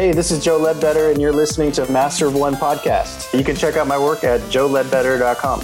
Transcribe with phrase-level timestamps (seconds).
[0.00, 3.36] Hey, this is Joe Ledbetter, and you're listening to Master of One podcast.
[3.36, 5.60] You can check out my work at joeledbetter.com.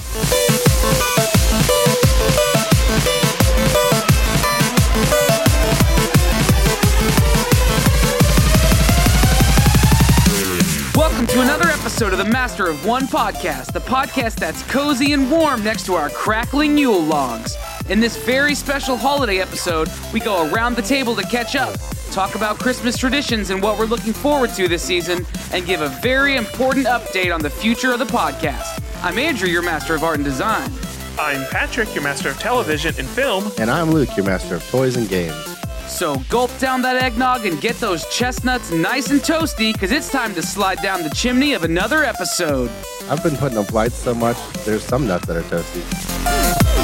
[10.94, 15.30] Welcome to another episode of the Master of One podcast, the podcast that's cozy and
[15.30, 17.56] warm next to our crackling Yule logs.
[17.88, 21.78] In this very special holiday episode, we go around the table to catch up,
[22.10, 25.88] talk about Christmas traditions and what we're looking forward to this season, and give a
[26.02, 28.82] very important update on the future of the podcast.
[29.04, 30.68] I'm Andrew, your Master of Art and Design.
[31.16, 33.52] I'm Patrick, your master of television and film.
[33.56, 35.36] And I'm Luke, your master of toys and games.
[35.86, 40.34] So gulp down that eggnog and get those chestnuts nice and toasty, because it's time
[40.34, 42.68] to slide down the chimney of another episode.
[43.08, 46.75] I've been putting up lights so much, there's some nuts that are toasty.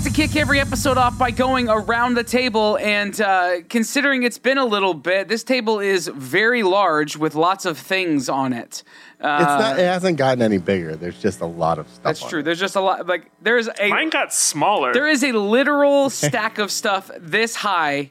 [0.00, 4.38] Like to kick every episode off by going around the table, and uh, considering it's
[4.38, 8.82] been a little bit, this table is very large with lots of things on it.
[9.20, 9.78] Uh, It's not.
[9.78, 10.96] It hasn't gotten any bigger.
[10.96, 12.02] There's just a lot of stuff.
[12.02, 12.38] that's on true.
[12.40, 12.44] it.
[12.44, 13.06] There's just a lot.
[13.06, 14.94] Like there's a Mine got smaller.
[14.94, 18.10] there is a literal stack of stuff this high.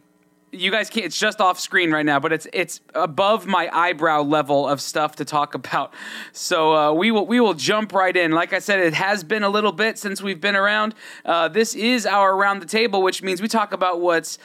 [0.51, 1.05] You guys can't.
[1.05, 5.15] It's just off screen right now, but it's it's above my eyebrow level of stuff
[5.17, 5.93] to talk about.
[6.31, 8.31] So uh, we will we will jump right in.
[8.31, 10.95] Like I said, it has been a little bit since we've been around.
[11.23, 14.39] Uh, this is our around the table, which means we talk about what's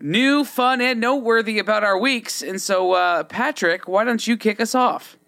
[0.00, 2.42] new, fun, and noteworthy about our weeks.
[2.42, 5.18] And so, uh, Patrick, why don't you kick us off?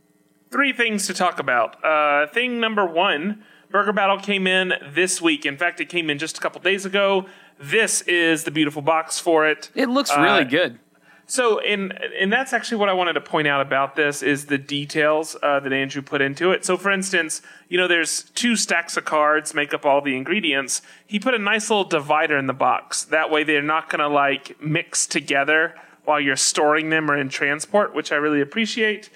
[0.51, 1.83] Three things to talk about.
[1.85, 5.47] Uh, thing number one Burger Battle came in this week.
[5.47, 7.27] In fact, it came in just a couple days ago.
[7.59, 9.71] This is the beautiful box for it.
[9.75, 10.79] It looks really Uh, good.
[11.27, 14.59] So, and and that's actually what I wanted to point out about this is the
[14.59, 16.65] details uh, that Andrew put into it.
[16.65, 20.83] So, for instance, you know, there's two stacks of cards make up all the ingredients.
[21.07, 23.05] He put a nice little divider in the box.
[23.05, 25.75] That way, they're not going to like mix together
[26.05, 29.09] while you're storing them or in transport, which I really appreciate.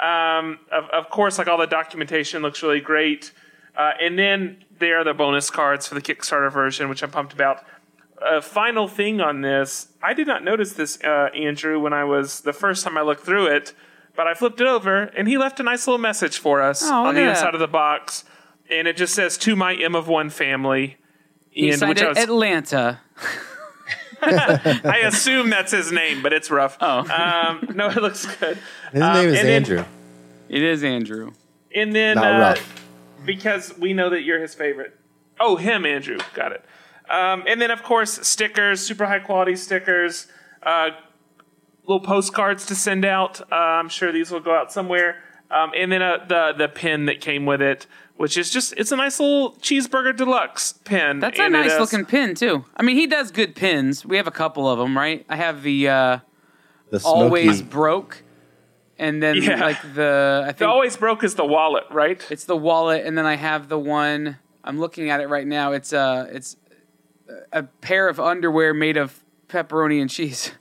[0.00, 3.32] Um, of, of course, like all the documentation looks really great.
[3.76, 7.34] Uh, and then there are the bonus cards for the Kickstarter version, which I'm pumped
[7.34, 7.62] about
[8.24, 9.88] a final thing on this.
[10.02, 13.24] I did not notice this, uh, Andrew, when I was the first time I looked
[13.24, 13.72] through it,
[14.16, 16.92] but I flipped it over and he left a nice little message for us Oh,
[16.92, 17.54] on look the inside that.
[17.54, 18.24] of the box,
[18.70, 20.96] and it just says "To my M of One family."
[21.48, 23.00] He And which I, was, Atlanta.
[24.22, 26.76] I assume that's his name, but it's rough.
[26.80, 26.98] Oh.
[27.10, 28.58] Um, no, it looks good.
[28.92, 29.84] His Um, name is and then- Andrew.
[30.48, 31.32] It is Andrew.
[31.74, 32.84] And then Not uh, rough.
[33.24, 34.98] because we know that you're his favorite.
[35.38, 36.18] Oh, him, Andrew.
[36.34, 36.64] Got it.
[37.10, 40.26] Um, and then, of course, stickers, super high quality stickers,
[40.62, 40.90] uh,
[41.86, 43.40] little postcards to send out.
[43.50, 45.22] Uh, I'm sure these will go out somewhere.
[45.50, 48.92] Um, and then uh, the the pin that came with it, which is just it's
[48.92, 51.18] a nice little cheeseburger deluxe pin.
[51.18, 52.64] That's a And it nice has- looking pin too.
[52.76, 54.06] I mean, he does good pins.
[54.06, 55.26] We have a couple of them, right?
[55.28, 56.18] I have the uh,
[56.90, 57.20] The smoky.
[57.20, 58.22] always broke,
[58.96, 59.56] and then Yeah.
[59.60, 62.24] like the I The think always broke is the wallet, right?
[62.30, 64.38] it's the wallet, and then I have the one.
[64.62, 65.72] I'm looking at it right now.
[65.72, 66.54] It's uh it's
[67.52, 70.52] a pair of underwear made of pepperoni and cheese.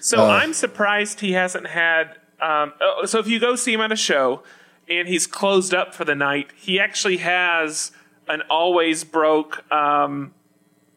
[0.00, 0.28] So Uh.
[0.28, 2.18] I'm surprised he hasn't had.
[2.40, 4.42] Um, oh, so if you go see him at a show
[4.88, 7.92] and he's closed up for the night, he actually has
[8.28, 10.34] an always broke um,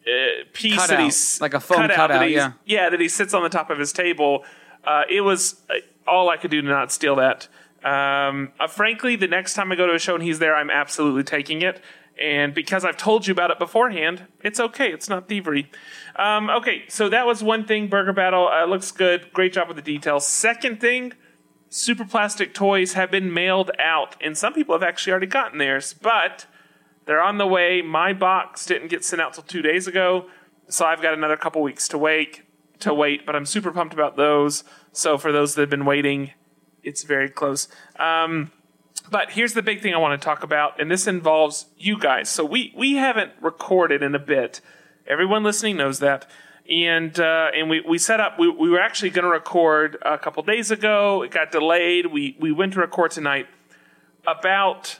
[0.08, 2.54] uh, piece that Cutout, he's like a foam cutout cutout, that yeah.
[2.66, 4.44] yeah, that he sits on the top of his table.
[4.84, 5.76] Uh, it was uh,
[6.08, 7.48] all I could do to not steal that.
[7.84, 10.72] Um, uh, frankly, the next time I go to a show and he's there, I'm
[10.72, 11.82] absolutely taking it.
[12.22, 14.92] And because I've told you about it beforehand, it's okay.
[14.92, 15.70] It's not thievery.
[16.16, 17.88] Um, okay, so that was one thing.
[17.88, 19.34] Burger Battle uh, looks good.
[19.34, 20.26] Great job with the details.
[20.26, 21.14] Second thing,
[21.70, 25.94] super plastic toys have been mailed out, and some people have actually already gotten theirs,
[25.94, 26.46] but
[27.06, 27.82] they're on the way.
[27.82, 30.28] My box didn't get sent out till two days ago,
[30.70, 32.44] so I've got another couple weeks to wait.
[32.80, 34.64] To wait, but I'm super pumped about those.
[34.92, 36.32] So for those that have been waiting,
[36.84, 37.68] it's very close.
[37.98, 38.52] Um,
[39.12, 42.30] but here's the big thing I want to talk about, and this involves you guys.
[42.30, 44.62] So we we haven't recorded in a bit.
[45.08, 46.30] Everyone listening knows that.
[46.70, 48.40] And uh, and we, we set up.
[48.40, 51.22] We, we were actually going to record a couple days ago.
[51.22, 52.08] It got delayed.
[52.08, 53.48] We we went to record tonight.
[54.26, 55.00] About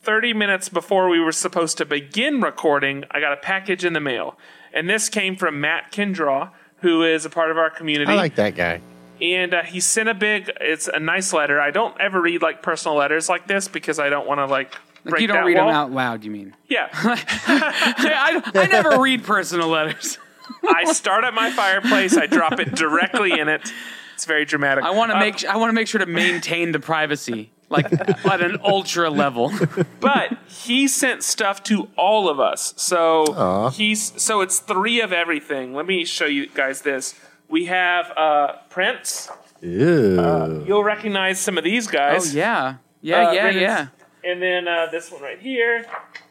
[0.00, 4.00] 30 minutes before we were supposed to begin recording, I got a package in the
[4.00, 4.38] mail.
[4.72, 8.36] And this came from Matt Kindraw, who is a part of our community I like
[8.36, 8.80] that guy.
[9.20, 12.62] And uh, he sent a big it's a nice letter i don't ever read like
[12.62, 14.72] personal letters like this because i don't want to like
[15.04, 15.66] Like break you don't that read wall.
[15.66, 16.24] them out loud.
[16.24, 16.54] You mean?
[16.68, 20.18] yeah I, I never read personal letters.
[20.68, 23.72] i start at my fireplace i drop it directly in it
[24.14, 24.82] It's very dramatic.
[24.84, 27.92] I want to Uh, make I want to make sure to maintain the privacy like
[27.92, 29.52] at an ultra level.
[30.00, 32.72] but he sent stuff to all of us.
[32.78, 33.70] So Aw.
[33.70, 35.74] he's so it's three of everything.
[35.74, 37.14] Let me show you guys this.
[37.48, 39.28] We have uh, Prince.
[39.60, 40.64] Ew.
[40.66, 42.34] You'll recognize some of these guys.
[42.34, 43.86] oh yeah, yeah, Uh, yeah, Renan's- yeah.
[44.24, 45.86] And then uh, this one right here.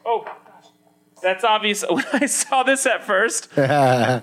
[0.06, 0.34] Oh, gosh.
[1.22, 1.84] that's obvious.
[1.90, 4.20] When I saw this at first, I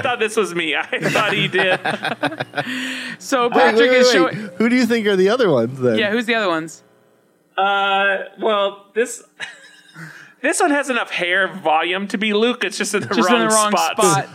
[0.00, 0.76] thought this was me.
[0.76, 1.80] I thought he did.
[3.20, 4.12] So Patrick wait, wait, is wait.
[4.12, 4.36] showing.
[4.58, 5.98] Who do you think are the other ones then?
[5.98, 6.82] Yeah, who's the other ones?
[7.56, 9.22] Uh, well, this
[10.40, 12.62] this one has enough hair volume to be Luke.
[12.62, 14.28] It's just in the, Just wrong, in the wrong spot.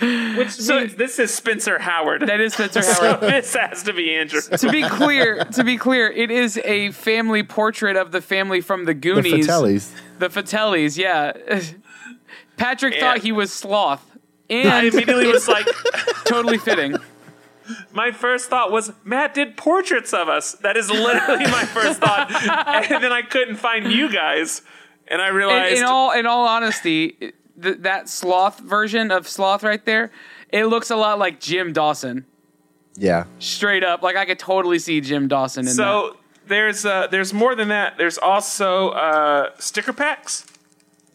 [0.00, 2.22] Which means this is Spencer Howard.
[2.22, 3.20] That is Spencer so Howard.
[3.20, 4.40] this has to be Andrew.
[4.58, 8.84] to be clear, to be clear, it is a family portrait of the family from
[8.84, 9.46] the the Goonies.
[9.46, 9.92] Fratellis.
[10.18, 11.32] The Fratellis, yeah.
[12.56, 13.00] Patrick Yeah.
[13.00, 14.04] thought he was sloth,
[14.50, 15.66] I and immediately was like,
[16.24, 16.96] totally fitting.
[17.92, 20.52] my first thought was Matt did portraits of us.
[20.56, 22.30] That is literally my first thought,
[22.90, 24.62] and then I couldn't find you guys,
[25.08, 27.32] and I In, realized in all, in all honesty,
[27.62, 30.10] th- that sloth version of sloth right there,
[30.50, 32.24] it looks a lot like Jim Dawson.
[32.96, 33.24] Yeah.
[33.38, 35.74] Straight up, like I could totally see Jim Dawson in that.
[35.74, 36.16] so.
[36.48, 37.98] There's uh, there's more than that.
[37.98, 40.46] There's also uh, sticker packs.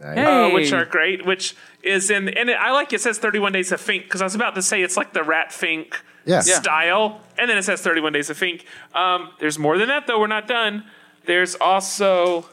[0.02, 0.18] Nice.
[0.18, 0.26] Hey.
[0.26, 1.26] uh, which are great.
[1.26, 4.26] Which is in and it, I like it says 31 Days of Fink because I
[4.26, 6.42] was about to say it's like the Rat Fink Yeah.
[6.46, 6.60] Yeah.
[6.60, 8.66] style, and then it says 31 Days of Fink.
[8.94, 10.20] Um, there's more than that though.
[10.20, 10.84] We're not done.
[11.26, 12.46] There's also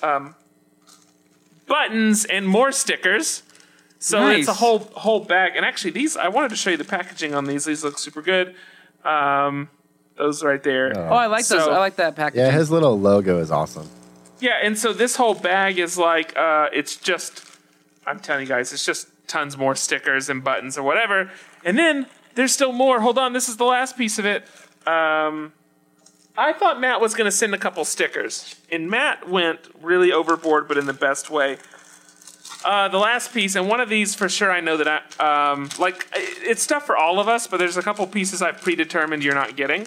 [0.00, 0.36] um,
[1.70, 3.44] buttons and more stickers.
[4.00, 5.52] So it's a whole whole bag.
[5.56, 7.64] And actually, these I wanted to show you the packaging on these.
[7.64, 8.54] These look super good.
[9.04, 9.70] Um,
[10.16, 10.92] those right there.
[10.98, 11.68] oh, I like those.
[11.68, 12.44] I like that packaging.
[12.44, 13.88] Yeah, his little logo is awesome.
[14.40, 17.44] Yeah, and so this whole bag is like uh, it's just
[18.06, 21.30] I'm telling you guys, it's just tons more stickers and buttons or whatever.
[21.64, 23.00] And then there's still more.
[23.00, 24.44] Hold on, this is the last piece of it.
[24.86, 25.52] Um,
[26.36, 30.68] I thought Matt was going to send a couple stickers, and Matt went really overboard,
[30.68, 31.58] but in the best way.
[32.64, 35.68] Uh, the last piece, and one of these for sure, I know that I um,
[35.78, 36.06] like.
[36.14, 39.56] It's stuff for all of us, but there's a couple pieces I've predetermined you're not
[39.56, 39.82] getting,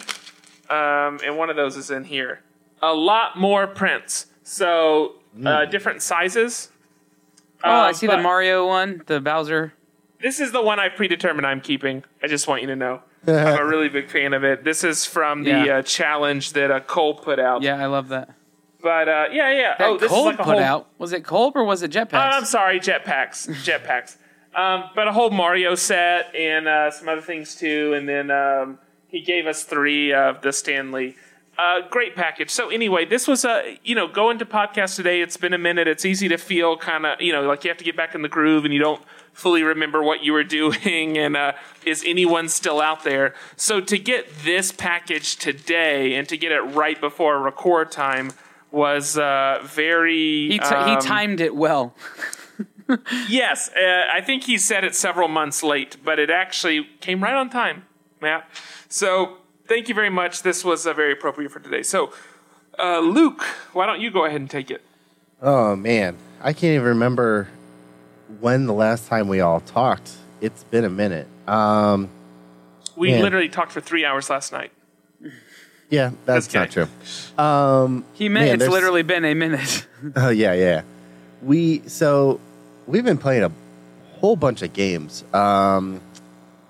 [0.69, 2.41] um, and one of those is in here.
[2.81, 5.13] A lot more prints, so
[5.45, 6.69] uh, different sizes.
[7.63, 9.73] oh, I Uh, see the but Mario one, the Bowser.
[10.19, 12.03] This is the one I predetermined I'm keeping.
[12.23, 13.01] I just want you to know.
[13.27, 14.63] I'm a really big fan of it.
[14.63, 15.77] This is from the Yeah.
[15.77, 17.61] uh, challenge that uh, Cole put out.
[17.61, 18.29] Yeah, I love that.
[18.81, 19.75] But uh, yeah, yeah.
[19.79, 20.63] That oh, this Kolb is like a put whole.
[20.63, 20.87] out.
[20.97, 22.13] Was it Kolb or was it Jetpacks?
[22.13, 24.17] Oh, I'm sorry, jetpacks, jetpacks.
[24.53, 27.93] Um, but a whole Mario set and uh, some other things too.
[27.93, 28.77] And then um,
[29.07, 31.15] he gave us three of the Stanley.
[31.57, 32.49] Uh, great package.
[32.49, 35.21] So anyway, this was a you know going to podcast today.
[35.21, 35.87] It's been a minute.
[35.87, 38.21] It's easy to feel kind of you know like you have to get back in
[38.21, 39.01] the groove and you don't
[39.33, 41.53] fully remember what you were doing and uh,
[41.85, 43.33] is anyone still out there.
[43.55, 48.31] So to get this package today and to get it right before record time
[48.71, 51.95] was uh, very he, t- um, he timed it well.
[53.29, 57.33] Yes, uh, I think he said it several months late, but it actually came right
[57.33, 57.85] on time,
[58.21, 58.43] Yeah.
[58.89, 59.37] So
[59.67, 60.43] thank you very much.
[60.43, 61.81] This was uh, very appropriate for today.
[61.81, 62.13] So,
[62.77, 63.41] uh, Luke,
[63.71, 64.81] why don't you go ahead and take it?
[65.41, 67.47] Oh man, I can't even remember
[68.39, 70.11] when the last time we all talked.
[70.41, 71.27] It's been a minute.
[71.47, 72.09] Um,
[72.95, 73.21] We Man.
[73.21, 74.71] literally talked for three hours last night.
[75.89, 76.87] yeah, that's not true.
[77.37, 79.87] Um, He meant Man, it's literally been a minute.
[80.17, 80.81] Oh yeah, yeah.
[81.41, 82.41] We so
[82.87, 83.51] we've been playing a
[84.19, 85.23] whole bunch of games.
[85.33, 86.01] Um,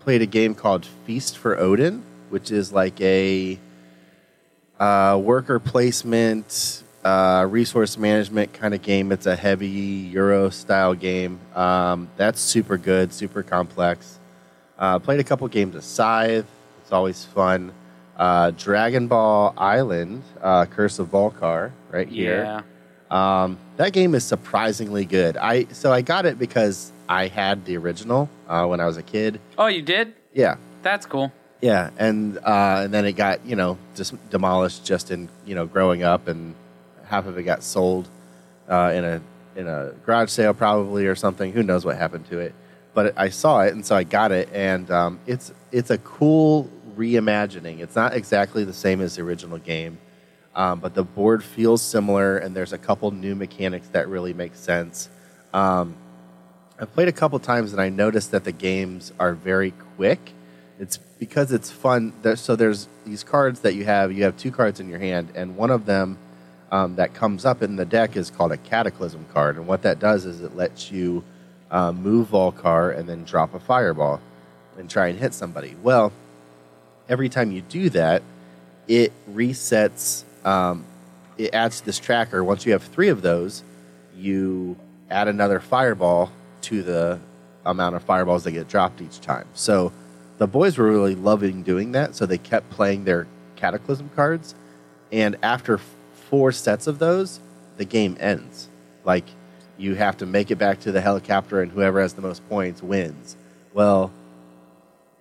[0.01, 3.57] played a game called Feast for Odin, which is like a
[4.79, 9.11] uh, worker placement, uh, resource management kind of game.
[9.11, 11.39] It's a heavy Euro style game.
[11.55, 14.19] Um, that's super good, super complex.
[14.77, 16.45] Uh, played a couple games of Scythe.
[16.81, 17.71] It's always fun.
[18.17, 22.43] Uh, Dragon Ball Island, uh, Curse of Vul-Kar, right here.
[22.43, 22.61] yeah.
[23.11, 25.37] Um, that game is surprisingly good.
[25.37, 29.03] I so I got it because I had the original uh, when I was a
[29.03, 29.39] kid.
[29.57, 30.13] Oh, you did?
[30.33, 31.31] Yeah, That's cool.
[31.61, 35.67] yeah, and uh, and then it got you know just demolished just in you know
[35.67, 36.55] growing up, and
[37.05, 38.07] half of it got sold
[38.69, 39.21] uh, in a
[39.55, 41.51] in a garage sale probably or something.
[41.51, 42.53] Who knows what happened to it?
[42.93, 46.69] But I saw it, and so I got it, and um, it's it's a cool
[46.95, 47.79] reimagining.
[47.79, 49.97] It's not exactly the same as the original game,
[50.55, 54.55] um, but the board feels similar, and there's a couple new mechanics that really make
[54.55, 55.09] sense.
[55.53, 55.95] Um,
[56.79, 60.33] I've played a couple times, and I noticed that the games are very quick.
[60.79, 62.13] It's because it's fun.
[62.21, 64.11] There, so there's these cards that you have.
[64.11, 66.17] You have two cards in your hand, and one of them
[66.73, 69.57] um, that comes up in the deck is called a Cataclysm card.
[69.57, 71.23] And what that does is it lets you
[71.69, 74.19] uh, move Vul-Kar and then drop a Fireball
[74.79, 75.75] and try and hit somebody.
[75.83, 76.11] Well,
[77.07, 78.23] every time you do that,
[78.87, 80.23] it resets.
[80.43, 80.83] Um,
[81.37, 82.43] it adds to this tracker.
[82.43, 83.61] Once you have three of those,
[84.17, 84.75] you
[85.11, 87.19] add another fireball to the
[87.67, 89.47] amount of fireballs that get dropped each time.
[89.53, 89.91] So
[90.39, 92.15] the boys were really loving doing that.
[92.15, 93.27] So they kept playing their
[93.57, 94.55] Cataclysm cards,
[95.11, 95.79] and after
[96.33, 97.39] four sets of those,
[97.77, 98.67] the game ends.
[99.05, 99.23] Like
[99.77, 102.81] you have to make it back to the helicopter, and whoever has the most points
[102.81, 103.37] wins.
[103.71, 104.11] Well,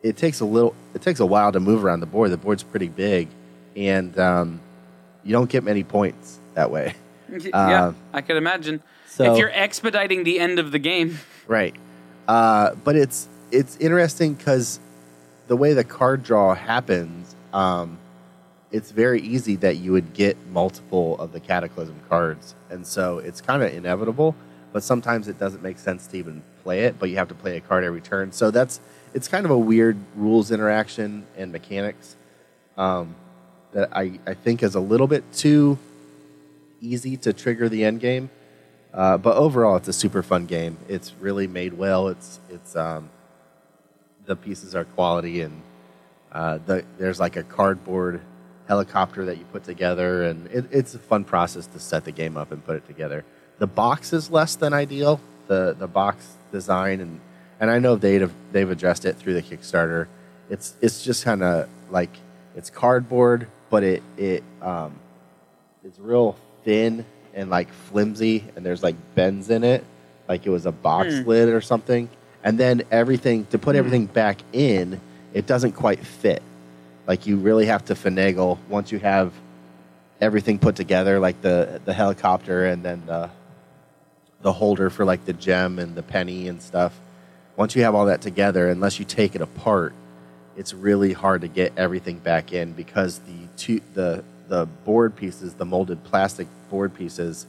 [0.02, 0.74] it takes a little.
[0.94, 2.30] It takes a while to move around the board.
[2.30, 3.28] The board's pretty big,
[3.76, 4.58] and um,
[5.22, 6.94] you don't get many points that way.
[7.28, 8.82] yeah, Uh, I could imagine.
[9.06, 11.74] so- if you're expediting the end of the game, Right.
[12.26, 14.80] Uh, but it's it's interesting because
[15.48, 17.98] the way the card draw happens, um,
[18.72, 23.40] it's very easy that you would get multiple of the Cataclysm cards, and so it's
[23.40, 24.34] kind of inevitable.
[24.72, 27.58] But sometimes it doesn't make sense to even play it, but you have to play
[27.58, 28.32] a card every turn.
[28.32, 28.80] So that's
[29.12, 32.16] it's kind of a weird rules interaction and mechanics
[32.78, 33.14] um,
[33.72, 35.78] that I, I think is a little bit too
[36.80, 38.30] easy to trigger the end game.
[38.94, 40.76] Uh, but overall, it's a super fun game.
[40.88, 42.08] It's really made well.
[42.08, 43.10] It's it's um,
[44.24, 45.62] the pieces are quality, and
[46.30, 48.20] uh, the, there's like a cardboard
[48.68, 52.36] helicopter that you put together, and it, it's a fun process to set the game
[52.36, 53.24] up and put it together.
[53.58, 55.20] The box is less than ideal.
[55.48, 57.20] The the box design and
[57.60, 60.08] and I know they've they've addressed it through the Kickstarter.
[60.50, 62.10] It's it's just kind of like
[62.56, 64.98] it's cardboard, but it it um,
[65.84, 67.04] it's real thin
[67.34, 69.84] and like flimsy, and there's like bends in it,
[70.28, 72.08] like it was a box lid or something.
[72.44, 75.00] And then everything to put everything back in,
[75.32, 76.42] it doesn't quite fit.
[77.06, 79.32] Like you really have to finagle once you have
[80.20, 83.30] everything put together, like the the helicopter and then the
[84.42, 86.98] the holder for like the gem and the penny and stuff.
[87.56, 89.92] Once you have all that together, unless you take it apart,
[90.56, 95.54] it's really hard to get everything back in because the two the the board pieces,
[95.54, 97.46] the molded plastic board pieces,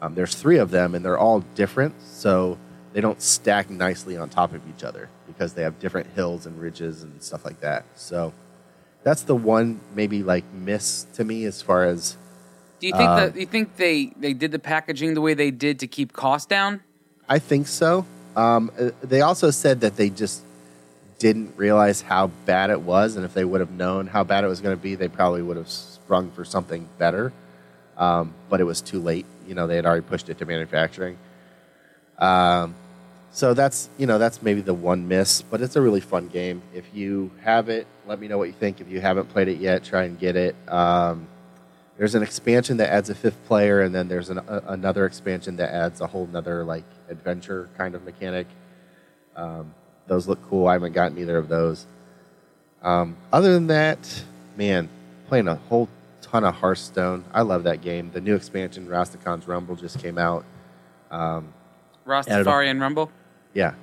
[0.00, 2.58] um, there's three of them and they're all different, so
[2.92, 6.60] they don't stack nicely on top of each other because they have different hills and
[6.60, 7.84] ridges and stuff like that.
[7.94, 8.32] So
[9.02, 12.16] that's the one maybe like miss to me as far as
[12.82, 15.78] do you think that you think they they did the packaging the way they did
[15.80, 16.82] to keep costs down?
[17.28, 18.04] I think so.
[18.34, 20.42] Um, uh, they also said that they just
[21.20, 24.48] didn't realize how bad it was, and if they would have known how bad it
[24.48, 27.32] was going to be, they probably would have sprung for something better.
[27.96, 29.26] Um, but it was too late.
[29.46, 31.18] You know, they had already pushed it to manufacturing.
[32.18, 32.74] Um,
[33.32, 36.62] so that's you know that's maybe the one miss, but it's a really fun game.
[36.74, 38.80] If you have it, let me know what you think.
[38.80, 40.54] If you haven't played it yet, try and get it.
[40.68, 41.26] Um,
[41.96, 45.56] there's an expansion that adds a fifth player, and then there's an, a, another expansion
[45.56, 48.46] that adds a whole nother like adventure kind of mechanic.
[49.34, 49.74] Um,
[50.06, 50.66] those look cool.
[50.68, 51.86] I haven't gotten either of those.
[52.82, 54.24] Um, other than that,
[54.56, 54.88] man,
[55.28, 55.88] playing a whole
[56.20, 57.24] ton of Hearthstone.
[57.32, 58.10] I love that game.
[58.12, 60.44] The new expansion, Rastakhan's Rumble, just came out.
[61.10, 61.52] Um,
[62.06, 63.10] Added a- Rastafari and Rumble.
[63.54, 63.74] Yeah,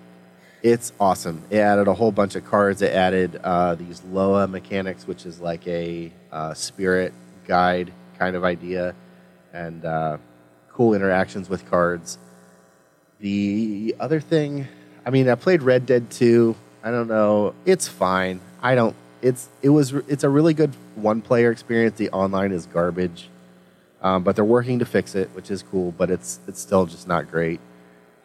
[0.61, 1.43] it's awesome.
[1.49, 2.81] It added a whole bunch of cards.
[2.81, 7.13] It added uh, these Loa mechanics, which is like a uh, spirit
[7.47, 8.93] guide kind of idea,
[9.53, 10.17] and uh,
[10.71, 12.17] cool interactions with cards.
[13.19, 14.67] The other thing,
[15.05, 16.55] I mean, I played Red Dead 2.
[16.83, 17.53] I don't know.
[17.65, 18.39] It's fine.
[18.61, 18.95] I don't.
[19.21, 21.97] It's it was it's a really good one player experience.
[21.97, 23.27] The online is garbage,
[24.01, 25.91] um, but they're working to fix it, which is cool.
[25.91, 27.59] But it's it's still just not great.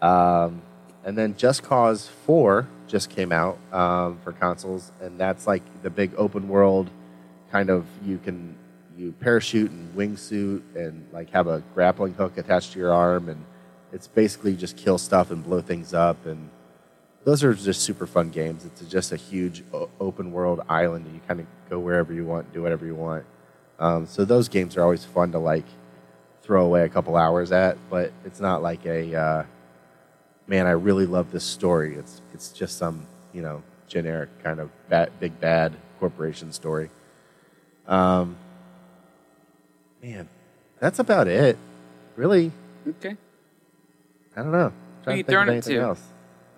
[0.01, 0.63] Um,
[1.05, 5.91] and then Just Cause 4 just came out um, for consoles, and that's like the
[5.91, 6.91] big open world
[7.51, 8.57] kind of you can
[8.97, 13.45] you parachute and wingsuit and like have a grappling hook attached to your arm, and
[13.93, 16.25] it's basically just kill stuff and blow things up.
[16.27, 16.51] And
[17.25, 18.65] those are just super fun games.
[18.65, 19.65] It's just a huge
[20.01, 23.25] open world island, and you kind of go wherever you want, do whatever you want.
[23.79, 25.67] Um, so those games are always fun to like
[26.43, 29.45] throw away a couple hours at, but it's not like a uh,
[30.47, 31.95] man, I really love this story.
[31.95, 36.91] It's it's just some you know generic kind of bad, big bad corporation story.
[37.87, 38.37] Um,
[40.03, 40.29] man,
[40.81, 41.59] that's about it.
[42.17, 42.53] Really,
[42.89, 43.17] Okay.
[44.37, 44.73] I don't know.
[45.05, 45.79] Who you throwing it to?
[45.79, 46.03] Else.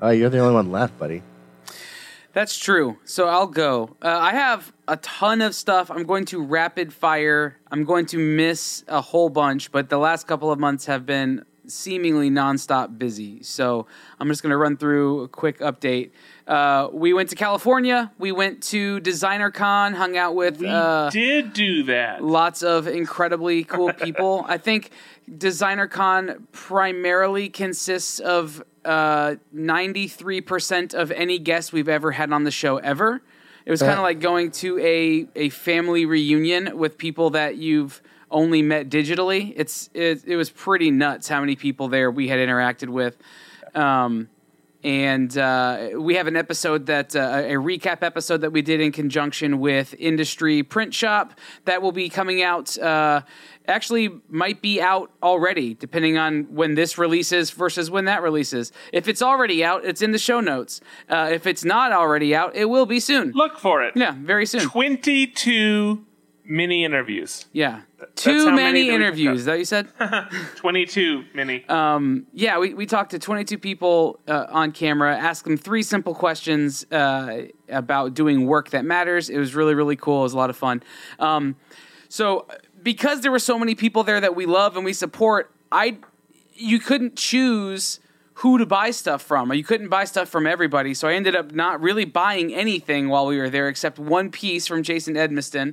[0.01, 1.23] Oh, you're the only one left, buddy.
[2.33, 2.99] That's true.
[3.05, 3.97] So I'll go.
[4.03, 5.91] Uh, I have a ton of stuff.
[5.91, 7.57] I'm going to rapid fire.
[7.71, 11.45] I'm going to miss a whole bunch, but the last couple of months have been
[11.71, 13.43] seemingly nonstop busy.
[13.43, 13.87] So
[14.21, 16.11] I'm just going to run through a quick update.
[16.47, 18.13] Uh, we went to California.
[18.19, 20.59] We went to Designer Con, hung out with.
[20.61, 22.23] We uh, did do that.
[22.23, 24.45] lots of incredibly cool people.
[24.49, 24.91] I think
[25.37, 32.51] Designer Con primarily consists of uh, 93% of any guest we've ever had on the
[32.51, 33.23] show ever.
[33.65, 34.03] It was kind of Uh.
[34.03, 38.01] like going to a a family reunion with people that you've
[38.37, 39.55] only met digitally.
[39.57, 43.17] It's it, it was pretty nuts how many people there we had interacted with.
[43.75, 44.29] Um,
[44.85, 48.93] and uh, we have an episode that uh, a recap episode that we did in
[48.93, 51.33] conjunction with Industry Print Shop
[51.65, 52.79] that will be coming out.
[52.79, 53.23] Uh,
[53.67, 58.71] actually, might be out already, depending on when this releases versus when that releases.
[58.93, 60.83] If it's already out, it's in the show notes.
[61.09, 63.33] Uh, if it's not already out, it will be soon.
[63.33, 63.97] Look for it.
[63.97, 64.61] Yeah, very soon.
[64.69, 66.05] 22
[66.49, 67.47] mini interviews.
[67.53, 69.45] Yeah, that's too many many interviews.
[69.45, 69.89] That you said.
[70.57, 71.65] 22 mini.
[71.69, 76.15] Um, yeah, we, we talked to 22 people uh, on camera, asked them three simple
[76.15, 79.29] questions uh, about doing work that matters.
[79.29, 80.21] It was really, really cool.
[80.21, 80.83] It was a lot of fun.
[81.19, 81.57] Um,
[82.09, 82.47] so,
[82.83, 85.99] because there were so many people there that we love and we support, I
[86.55, 88.01] you couldn't choose
[88.41, 90.93] who to buy stuff from, or you couldn't buy stuff from everybody.
[90.93, 94.67] So I ended up not really buying anything while we were there, except one piece
[94.67, 95.73] from Jason Edmiston.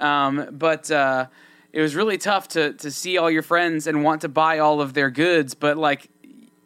[0.00, 1.26] Um, but uh,
[1.72, 4.80] it was really tough to to see all your friends and want to buy all
[4.80, 6.08] of their goods, but like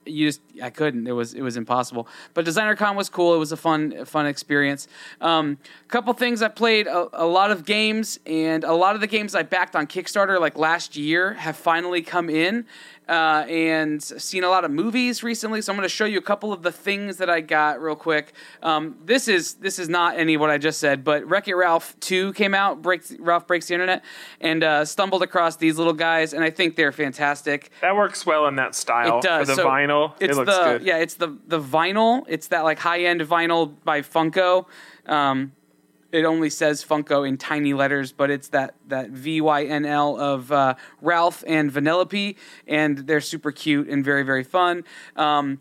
[0.05, 1.07] you just I couldn't.
[1.07, 2.09] It was it was impossible.
[2.35, 3.35] But DesignerCon was cool.
[3.35, 4.89] It was a fun fun experience.
[5.21, 9.01] Um, a couple things I played a, a lot of games, and a lot of
[9.01, 12.67] the games I backed on Kickstarter like last year have finally come in.
[13.09, 16.23] Uh, and seen a lot of movies recently, so I'm going to show you a
[16.23, 18.35] couple of the things that I got real quick.
[18.63, 21.55] Um, this is this is not any of what I just said, but Wreck It
[21.55, 22.83] Ralph 2 came out.
[22.83, 24.05] Breaks Ralph breaks the internet,
[24.43, 27.71] and uh, stumbled across these little guys, and I think they're fantastic.
[27.81, 29.21] that works well in that style.
[29.21, 29.49] It does.
[29.49, 30.83] For the So vinyl, It's it looks the good.
[30.83, 30.99] yeah.
[30.99, 32.25] It's the the vinyl.
[32.29, 34.67] It's that like high end vinyl by Funko.
[35.07, 35.53] Um,
[36.11, 40.19] it only says Funko in tiny letters, but it's that that V Y N L
[40.19, 42.37] of uh, Ralph and Vanellope,
[42.67, 44.85] and they're super cute and very very fun.
[45.17, 45.61] Um,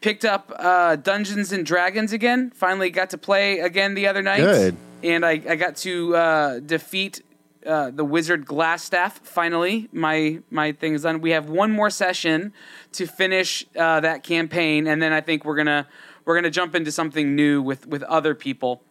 [0.00, 2.50] picked up uh, Dungeons and Dragons again.
[2.50, 4.40] Finally got to play again the other night.
[4.40, 4.76] Good.
[5.02, 7.22] And I, I got to uh, defeat
[7.66, 9.12] uh, the wizard Glasstaff.
[9.22, 11.20] Finally, my my thing is done.
[11.20, 12.52] We have one more session
[12.96, 15.86] to finish uh, that campaign, and then I think we're gonna
[16.24, 18.82] we're gonna jump into something new with with other people.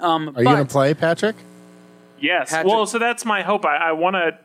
[0.00, 1.36] Um, Are you going to play, Patrick?
[2.20, 2.50] Yes.
[2.50, 3.64] Patrick- Well, so that's my hope.
[3.64, 4.38] I, I want to.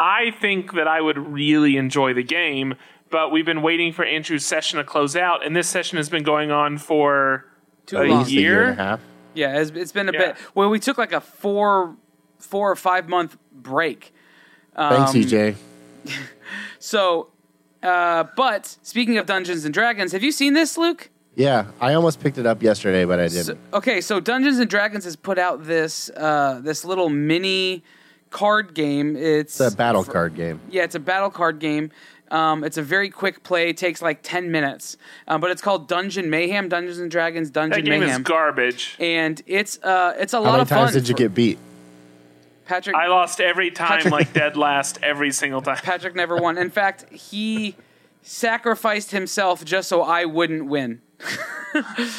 [0.00, 2.74] I think that I would really enjoy the game,
[3.10, 6.22] but we've been waiting for Andrew's session to close out, and this session has been
[6.24, 7.44] going on for
[7.86, 8.10] Too a long.
[8.10, 8.62] At least a year year.
[8.70, 9.00] and a half.
[9.34, 10.18] Yeah, it's, it's been a Yeah.
[10.18, 10.36] bit.
[10.54, 11.96] Well, we took like a four
[12.38, 14.12] four or five month break.
[14.76, 15.54] Thanks, E EJ.
[16.78, 17.29] So,
[17.82, 21.10] uh, but speaking of Dungeons and Dragons, have you seen this, Luke?
[21.36, 23.44] Yeah, I almost picked it up yesterday, but I didn't.
[23.44, 27.82] So- okay, so Dungeons and Dragons has put out this uh, this little mini
[28.30, 29.16] card game.
[29.16, 30.60] It's it's a battle card game.
[30.70, 31.90] Yeah, it's a battle card game.
[32.30, 33.70] Um, it's a very quick play.
[33.70, 36.68] It takes like ten minutes, um, but it's called Dungeon Mayhem.
[36.68, 38.96] Dungeons and Dragons Dungeon That game Mayhem, is garbage.
[39.00, 40.78] and it's uh, it's a How lot of fun.
[40.78, 41.58] How many times did you for- get beat?
[42.70, 42.94] Patrick?
[42.96, 45.76] I lost every time, Patrick- like dead last, every single time.
[45.78, 46.56] Patrick never won.
[46.56, 47.74] In fact, he
[48.22, 51.00] sacrificed himself just so I wouldn't win.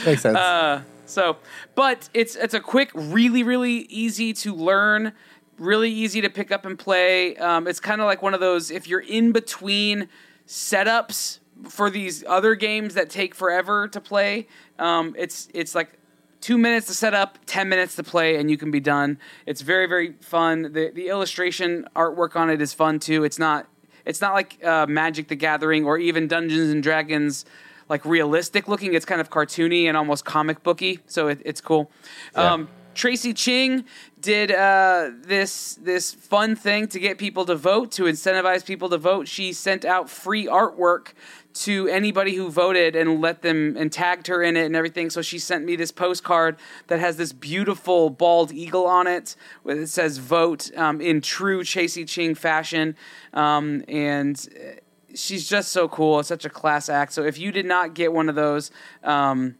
[0.05, 0.25] Makes sense.
[0.37, 1.37] Uh, So,
[1.75, 5.11] but it's it's a quick, really, really easy to learn,
[5.57, 7.35] really easy to pick up and play.
[7.37, 10.07] Um, it's kind of like one of those if you're in between
[10.47, 14.47] setups for these other games that take forever to play.
[14.79, 15.89] Um, it's it's like
[16.41, 19.17] two minutes to set up, ten minutes to play, and you can be done.
[19.45, 20.73] It's very very fun.
[20.73, 23.23] The the illustration artwork on it is fun too.
[23.23, 23.67] It's not
[24.05, 27.45] it's not like uh, Magic the Gathering or even Dungeons and Dragons
[27.87, 28.93] like realistic looking.
[28.93, 31.91] It's kind of cartoony and almost comic booky, so it, it's cool.
[32.33, 32.53] Yeah.
[32.53, 33.85] Um, Tracie Ching
[34.19, 38.97] did uh, this this fun thing to get people to vote to incentivize people to
[38.97, 39.27] vote.
[39.27, 41.13] She sent out free artwork
[41.53, 45.09] to anybody who voted and let them and tagged her in it and everything.
[45.09, 49.35] So she sent me this postcard that has this beautiful bald eagle on it.
[49.65, 52.95] It says "Vote" um, in true Tracie Ching fashion,
[53.33, 54.47] um, and
[55.15, 56.19] she's just so cool.
[56.19, 57.13] It's such a class act.
[57.13, 58.71] So if you did not get one of those,
[59.03, 59.55] um,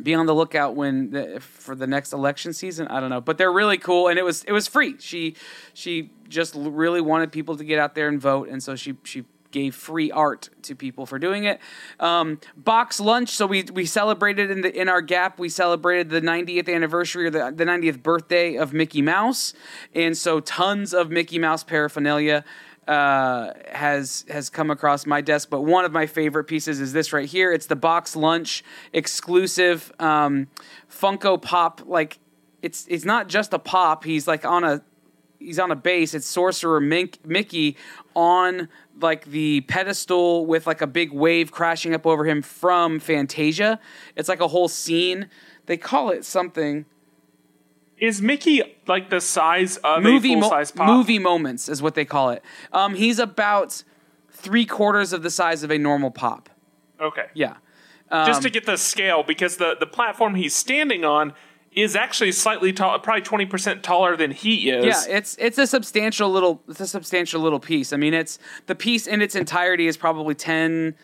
[0.00, 2.86] be on the lookout when the, for the next election season.
[2.88, 4.96] I don't know, but they're really cool, and it was it was free.
[4.98, 5.34] She
[5.74, 9.24] she just really wanted people to get out there and vote, and so she she
[9.50, 11.60] gave free art to people for doing it.
[12.00, 13.30] Um, box lunch.
[13.30, 15.38] So we we celebrated in the in our gap.
[15.38, 19.54] We celebrated the 90th anniversary or the the 90th birthday of Mickey Mouse,
[19.94, 22.44] and so tons of Mickey Mouse paraphernalia
[22.88, 25.50] uh, has has come across my desk.
[25.50, 27.52] But one of my favorite pieces is this right here.
[27.52, 30.48] It's the box lunch exclusive um,
[30.90, 31.82] Funko Pop.
[31.84, 32.18] Like
[32.62, 34.04] it's it's not just a pop.
[34.04, 34.82] He's like on a
[35.38, 36.14] he's on a base.
[36.14, 37.76] It's Sorcerer Mink, Mickey
[38.14, 38.68] on
[39.00, 43.78] like the pedestal with like a big wave crashing up over him from Fantasia.
[44.16, 45.28] It's like a whole scene.
[45.66, 46.86] They call it something.
[47.98, 50.88] Is Mickey like the size of movie a full size pop?
[50.88, 52.42] movie moments is what they call it.
[52.72, 53.82] Um, he's about
[54.30, 56.48] three quarters of the size of a normal pop.
[57.00, 57.26] Okay.
[57.34, 57.56] Yeah.
[58.10, 61.34] Just to get the scale, because the the platform he's standing on
[61.72, 64.84] is actually slightly tall, probably twenty percent taller than he is.
[65.06, 67.92] Yeah, it's it's a substantial little it's a substantial little piece.
[67.92, 70.94] I mean, it's the piece in its entirety is probably 10,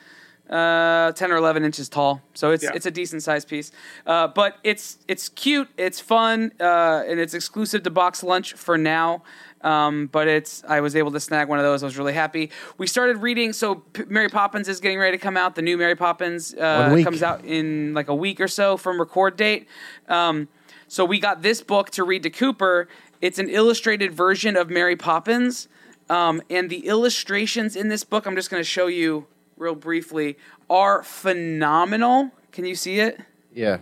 [0.51, 2.73] uh, 10 or eleven inches tall, so it's Yeah.
[2.75, 3.73] it's a decent sized piece.
[4.07, 8.77] Uh, but it's it's cute, it's fun, uh, and it's exclusive to Box Lunch for
[8.79, 9.23] now.
[9.65, 11.83] Um, but it's I was able to snag one of those.
[11.83, 12.51] I was really happy.
[12.79, 13.53] We started reading.
[13.53, 15.55] So P- Mary Poppins is getting ready to come out.
[15.55, 19.37] The new Mary Poppins uh, comes out in like a week or so from record
[19.37, 19.67] date.
[20.09, 20.49] Um,
[20.87, 22.89] so we got this book to read to Cooper.
[23.21, 25.69] It's an illustrated version of Mary Poppins.
[26.11, 30.37] Um, and the illustrations in this book, I'm just going to show you real briefly,
[30.69, 32.31] are phenomenal.
[32.53, 33.19] Can you see it?
[33.55, 33.79] Yeah.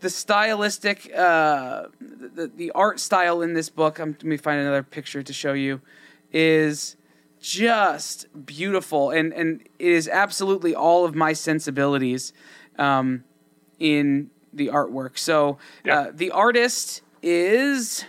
[0.00, 4.82] The stylistic, uh, the, the art style in this book, um, let me find another
[4.82, 5.80] picture to show you,
[6.32, 6.96] is
[7.40, 9.10] just beautiful.
[9.10, 12.32] And, and it is absolutely all of my sensibilities
[12.78, 13.24] um,
[13.78, 15.18] in the artwork.
[15.18, 15.98] So Yeah.
[15.98, 18.04] uh, the artist is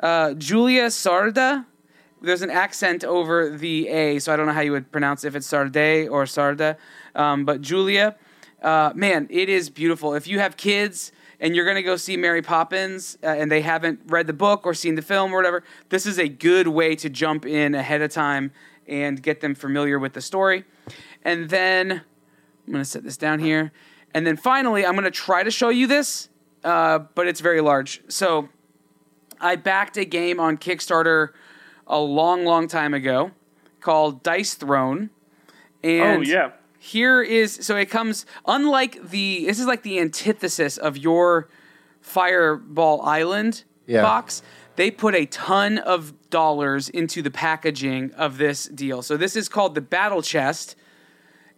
[0.00, 1.66] uh, Julia Sarda.
[2.22, 5.28] There's an accent over the A, so I don't know how you would pronounce it,
[5.28, 6.76] if it's Sarde or Sarda.
[7.14, 8.16] Um, but Julia,
[8.66, 10.12] uh, man, it is beautiful.
[10.14, 13.60] If you have kids and you're going to go see Mary Poppins uh, and they
[13.60, 16.96] haven't read the book or seen the film or whatever, this is a good way
[16.96, 18.50] to jump in ahead of time
[18.88, 20.64] and get them familiar with the story.
[21.22, 23.70] And then I'm going to set this down here.
[24.12, 26.28] And then finally, I'm going to try to show you this,
[26.64, 28.02] uh, but it's very large.
[28.08, 28.48] So
[29.40, 31.28] I backed a game on Kickstarter
[31.86, 33.30] a long, long time ago
[33.80, 35.10] called Dice Throne.
[35.84, 36.50] And Oh yeah.
[36.78, 41.48] Here is so it comes unlike the this is like the antithesis of your
[42.00, 44.02] Fireball Island Yeah.
[44.02, 44.42] box.
[44.76, 49.02] They put a ton of dollars into the packaging of this deal.
[49.02, 50.76] So this is called the Battle Chest.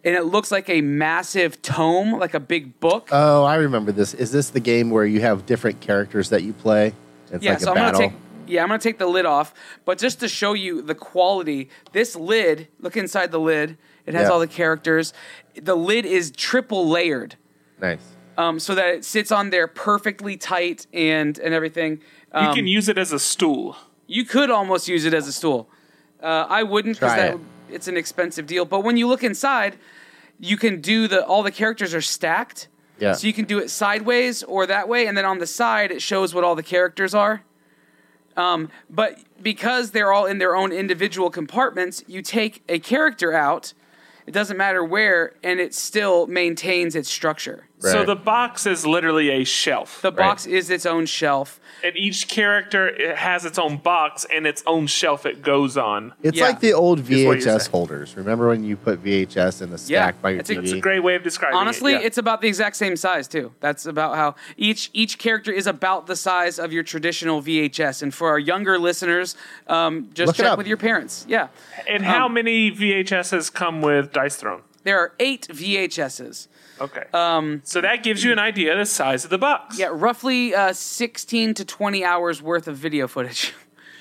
[0.01, 3.09] And it looks like a massive tome, like a big book.
[3.11, 4.13] Oh, I remember this.
[4.13, 6.93] Is this the game where you have different characters that you play?
[7.31, 7.99] It's yeah, like so a I'm battle.
[7.99, 9.53] gonna take yeah, I'm gonna take the lid off,
[9.85, 13.77] but just to show you the quality, this lid, look inside the lid.
[14.05, 14.29] It has Yeah.
[14.29, 15.13] all the characters.
[15.55, 17.35] The lid is triple layered,
[17.81, 17.99] nice.
[18.37, 21.99] um, so that it sits on there perfectly tight and and everything.
[22.33, 23.75] You Um, can use it as a stool.
[24.07, 25.69] you could almost use it as a stool.
[26.21, 27.33] Uh, I wouldn't because Try that it.
[27.37, 28.65] would- it's an expensive deal.
[28.65, 29.77] But when you look inside,
[30.39, 32.67] you can do the all the characters are stacked.
[32.99, 33.13] Yeah.
[33.13, 36.01] So you can do it sideways or that way, and then on the side it
[36.01, 37.43] shows what all the characters are.
[38.35, 43.73] Um, but because they're all in their own individual compartments, you take a character out.
[44.29, 47.67] It doesn't matter where, and it still maintains its structure.
[47.81, 51.61] So the box is literally a shelf, The box is its own shelf.
[51.81, 56.13] and each character it has its own box and its own shelf it goes on.
[56.21, 56.47] It's Yeah.
[56.47, 57.71] like the old you're VHS saying.
[57.71, 58.17] holders.
[58.17, 60.63] Remember when you put VHS in the Yeah, stack by your it's a- TV?
[60.63, 62.01] It's a great way of describing Honestly, it.
[62.01, 62.07] yeah.
[62.07, 63.53] it's about the exact same size too.
[63.61, 68.01] That's about how each each character is about the size of your traditional VHS.
[68.01, 69.37] And for our younger listeners,
[69.67, 70.57] um, just Look it check up.
[70.57, 71.25] with your parents.
[71.29, 71.47] Yeah,
[71.87, 74.63] And how um, many VHSs come with Dice Throne?
[74.83, 76.47] there are eight VHSs.
[76.81, 77.03] Okay.
[77.13, 79.77] Um, so that gives you an idea of the size of the box.
[79.77, 83.53] Yeah, roughly uh, 16 to 20 hours worth of video footage.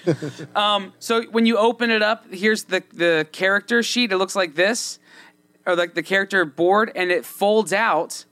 [0.54, 4.12] um, so when you open it up, here's the the character sheet.
[4.12, 4.98] It looks like this,
[5.66, 8.24] or like the character board, and it folds out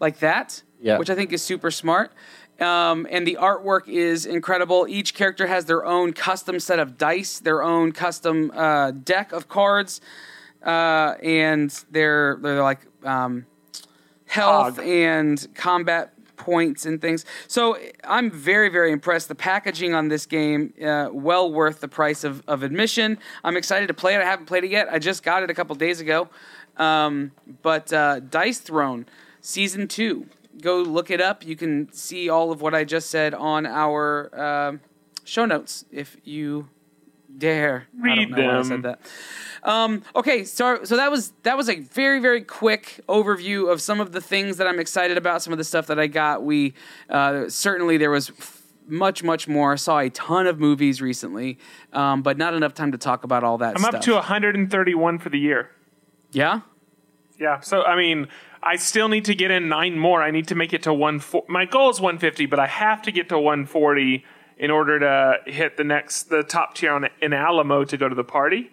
[0.00, 0.62] like that.
[0.80, 0.98] Yeah.
[0.98, 2.12] which I think is super smart.
[2.60, 4.86] Um, and the artwork is incredible.
[4.86, 9.48] Each character has their own custom set of dice, their own custom uh, deck of
[9.48, 10.02] cards,
[10.62, 13.46] uh, and they're they're like um,
[14.34, 17.24] health and combat points and things.
[17.46, 19.28] So I'm very, very impressed.
[19.28, 23.18] The packaging on this game, uh, well worth the price of, of admission.
[23.44, 24.20] I'm excited to play it.
[24.20, 24.88] I haven't played it yet.
[24.90, 26.28] I just got it a couple days ago.
[26.76, 27.30] Um,
[27.62, 29.06] but uh, Dice Throne
[29.40, 30.26] Season 2.
[30.60, 31.44] Go look it up.
[31.46, 34.76] You can see all of what I just said on our uh,
[35.24, 36.68] show notes if you
[37.36, 37.86] dare.
[38.02, 38.64] I Read don't know why I them.
[38.64, 39.00] said that.
[39.62, 44.00] Um, okay, so so that was that was a very very quick overview of some
[44.00, 45.42] of the things that I'm excited about.
[45.42, 46.42] Some of the stuff that I got.
[46.44, 46.74] We
[47.08, 49.72] uh, certainly there was f- much much more.
[49.72, 51.58] I saw a ton of movies recently,
[51.94, 53.76] um, but not enough time to talk about all that.
[53.76, 53.94] I'm stuff.
[53.94, 55.70] up to 131 for the year.
[56.32, 56.60] yeah.
[57.38, 57.60] Yeah.
[57.60, 58.28] So I mean,
[58.62, 60.22] I still need to get in nine more.
[60.22, 61.20] I need to make it to one.
[61.48, 64.24] My goal is 150, but I have to get to 140
[64.58, 68.14] in order to hit the next the top tier on in Alamo to go to
[68.14, 68.70] the party.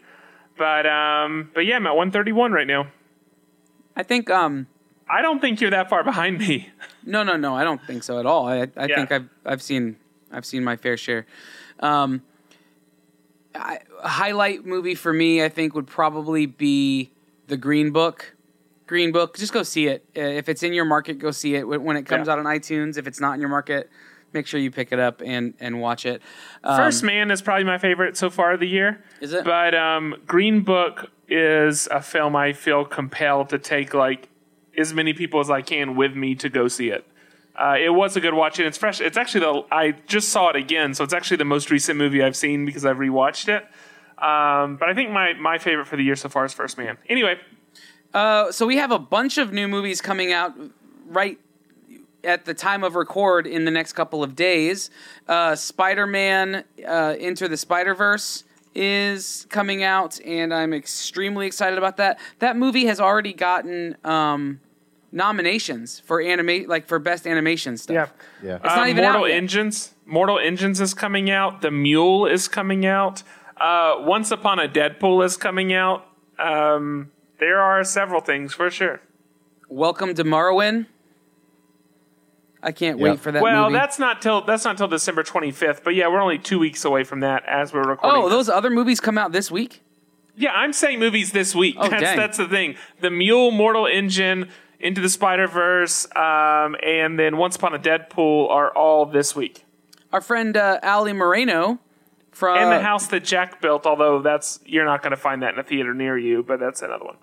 [0.57, 2.87] But um, but yeah, I'm at 131 right now.
[3.95, 4.67] I think um,
[5.09, 6.69] I don't think you're that far behind me.
[7.03, 8.47] no no no I don't think so at all.
[8.47, 8.95] I I Yeah.
[8.95, 9.97] think I've I've seen
[10.31, 11.25] I've seen my fair share.
[11.79, 12.21] Um,
[13.53, 17.11] I, highlight movie for me, I think, would probably be
[17.47, 18.33] The Green Book.
[18.87, 20.05] Green Book, just go see it.
[20.15, 22.33] Uh, If it's in your market, go see it when when it comes Yeah.
[22.33, 22.97] out on iTunes.
[22.97, 23.89] If it's not in your market,
[24.33, 26.21] make sure you pick it up and and watch it.
[26.63, 29.03] Um, First Man is probably my favorite so far of the year.
[29.19, 29.43] Is it?
[29.43, 34.29] But um, Green Book is a film I feel compelled to take like
[34.77, 37.05] as many people as I can with me to go see it.
[37.55, 39.01] Uh, it was a good watch, and it's fresh.
[39.01, 42.23] It's actually the I just saw it again, so it's actually the most recent movie
[42.23, 43.63] I've seen because I've rewatched it.
[44.23, 46.97] Um, but I think my my favorite for the year so far is First Man.
[47.09, 47.39] Anyway,
[48.13, 50.53] Uh, so we have a bunch of new movies coming out
[51.07, 51.39] right
[52.23, 54.89] at the time of record in the next couple of days.
[55.27, 62.19] Uh, Spider-Man: uh, Into the Spider-Verse is coming out, and I'm extremely excited about that.
[62.39, 64.61] That movie has already gotten um,
[65.11, 68.13] nominations for anime, like for best animation stuff.
[68.41, 68.55] yeah, Yeah.
[68.55, 69.35] It's not Uh, even Mortal out yet.
[69.37, 69.93] Engines.
[70.05, 71.61] Mortal Engines is coming out.
[71.61, 73.23] The Mule is coming out.
[73.59, 76.05] Uh, Once Upon a Deadpool is coming out.
[76.39, 79.01] Um, there are several things for sure.
[79.67, 80.85] Welcome to Marwen.
[82.63, 83.73] I can't wait for that well, movie.
[83.73, 85.83] that's not till that's not till December 25th.
[85.83, 88.21] But yeah, we're only two weeks away from that as we're recording.
[88.21, 89.81] oh, those other movies come out this week.
[90.35, 91.75] yeah, I'm saying movies this week.
[91.77, 92.17] Oh, that's dang.
[92.17, 92.75] that's the thing.
[92.99, 98.49] The Mule, Mortal Engine, Into the Spider Verse, um, and then Once Upon a Deadpool
[98.49, 99.65] are all this week.
[100.13, 101.79] Our friend uh, Ali Moreno
[102.31, 105.53] from And the house that Jack built, although that's you're not going to find that
[105.53, 107.17] in a theater near you, but that's another one.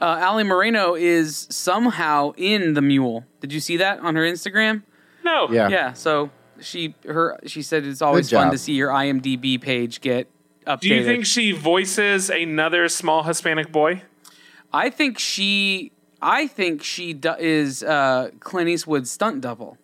[0.00, 3.24] Uh, Ali Moreno is somehow in the Mule.
[3.40, 4.82] Did you see that on her Instagram?
[5.24, 5.50] No.
[5.50, 5.68] Yeah.
[5.68, 5.92] Yeah.
[5.92, 10.28] So she her she said it's always fun to see your IMDb page get
[10.66, 10.80] updated.
[10.80, 14.02] Do you think she voices another small Hispanic boy?
[14.72, 19.78] I think she I think she do, is uh, Clint Eastwood's stunt double.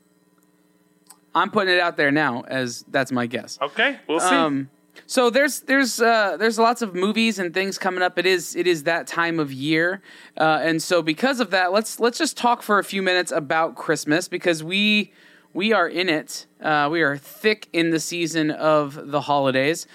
[1.34, 3.58] I'm putting it out there now as that's my guess.
[3.60, 4.34] Okay, we'll see.
[4.34, 4.70] Um,
[5.06, 8.18] so there's there's uh, there's lots of movies and things coming up.
[8.18, 10.02] It is it is that time of year,
[10.36, 13.76] uh, and so because of that, let's let's just talk for a few minutes about
[13.76, 15.12] Christmas because we
[15.52, 16.46] we are in it.
[16.60, 19.86] Uh, we are thick in the season of the holidays.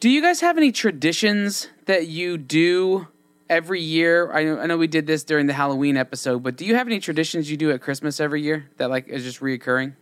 [0.00, 3.08] Do you guys have any traditions that you do
[3.48, 4.32] every year?
[4.32, 6.86] I know, I know we did this during the Halloween episode, but do you have
[6.86, 9.94] any traditions you do at Christmas every year that like is just reoccurring?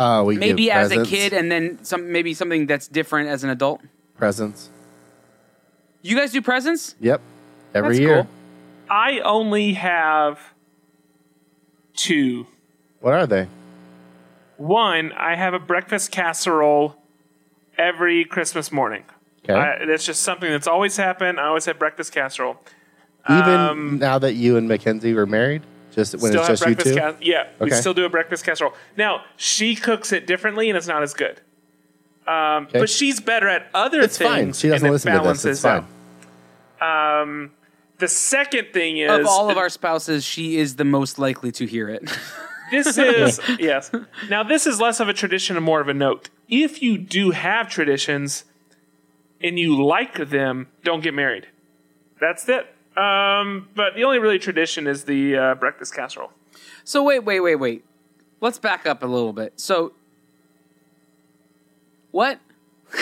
[0.00, 3.28] Uh, we Maybe give as presents, a kid, and then some maybe something that's different
[3.28, 3.82] as an adult.
[4.16, 4.70] presents.
[6.00, 6.94] You guys do presents?
[7.00, 7.20] Yep.
[7.74, 8.22] Every That's year.
[8.22, 8.30] cool.
[8.88, 10.38] I only have
[11.94, 12.46] two.
[13.00, 13.46] What are they?
[14.56, 16.96] One, I have a breakfast casserole
[17.76, 19.04] every Christmas morning.
[19.44, 19.52] Okay.
[19.52, 21.38] I, that's just something that's always happened.
[21.38, 22.58] I always have breakfast casserole.
[23.28, 25.62] Even um, now that you and Mackenzie were married,
[25.94, 27.00] just when Still it's have just you breakfast two.
[27.00, 27.76] ca- yeah, we Okay.
[27.76, 28.74] still do a breakfast casserole.
[28.96, 31.40] Now she cooks it differently, and it's not as good.
[32.26, 32.78] Um, Okay.
[32.80, 34.30] But she's better at other it's things.
[34.30, 34.52] fine.
[34.52, 35.44] She doesn't and it listen to this.
[35.44, 35.84] It's balances fine.
[36.80, 37.22] out.
[37.22, 37.50] Um,
[37.98, 41.66] the second thing is Of all of our spouses, she is the most likely to
[41.66, 42.10] hear it.
[42.70, 43.90] This is yes.
[44.28, 46.30] Now this is less of a tradition and more of a note.
[46.48, 48.44] If you do have traditions
[49.42, 51.48] and you like them, don't get married.
[52.20, 52.72] That's it.
[52.96, 56.32] Um, but the only really tradition is the uh, breakfast casserole.
[56.84, 57.84] so wait, wait, wait, wait.
[58.40, 59.58] Let's back up a little bit.
[59.60, 59.92] So,
[62.10, 62.38] what?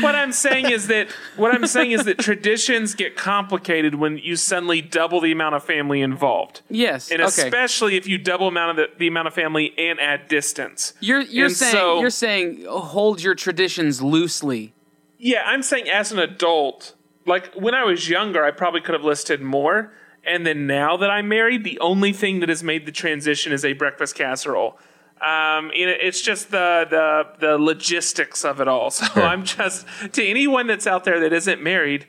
[0.00, 4.34] What I'm saying is that what I'm saying is that traditions get complicated when you
[4.34, 7.12] suddenly double the amount of family involved, Yes.
[7.12, 7.26] and okay.
[7.44, 10.94] especially if you double amount of the, the amount of family and add distance.
[10.98, 14.74] You're you're and saying so- you're saying hold your traditions loosely.
[15.16, 19.04] Yeah, I'm saying as an adult, like when I was younger, I probably could have
[19.04, 19.92] listed more.
[20.24, 23.64] And then now that I'm married, the only thing that has made the transition is
[23.64, 24.78] a breakfast casserole.
[25.20, 28.90] Um, it's just the, the the logistics of it all.
[28.90, 32.06] So I'm just to anyone that's out there that isn't married,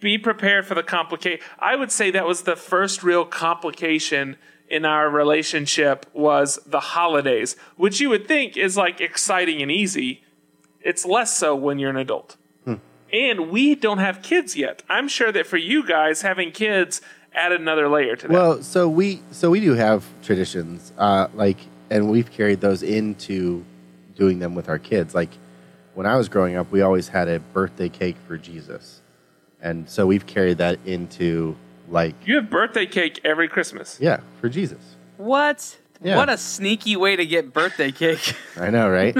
[0.00, 1.42] be prepared for the complicate.
[1.58, 4.36] I would say that was the first real complication
[4.68, 10.22] in our relationship was the holidays, which you would think is like exciting and easy.
[10.82, 12.36] It's less so when you're an adult.
[13.12, 14.82] And we don't have kids yet.
[14.88, 17.00] I'm sure that for you guys, having kids
[17.34, 18.32] added another layer to that.
[18.32, 21.58] Well, so we so we do have traditions, uh, like,
[21.90, 23.64] and we've carried those into
[24.16, 25.14] doing them with our kids.
[25.14, 25.30] Like
[25.94, 29.00] when I was growing up, we always had a birthday cake for Jesus,
[29.60, 31.56] and so we've carried that into
[31.88, 33.98] like, you have birthday cake every Christmas.
[34.00, 34.96] yeah, for Jesus.
[35.16, 35.78] What?
[36.02, 36.16] Yeah.
[36.16, 38.34] What a sneaky way to get birthday cake.
[38.56, 39.14] I know, right?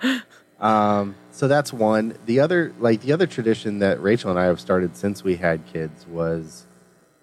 [0.60, 2.16] um, so that's one.
[2.24, 5.66] The other, like the other tradition that Rachel and I have started since we had
[5.66, 6.64] kids was,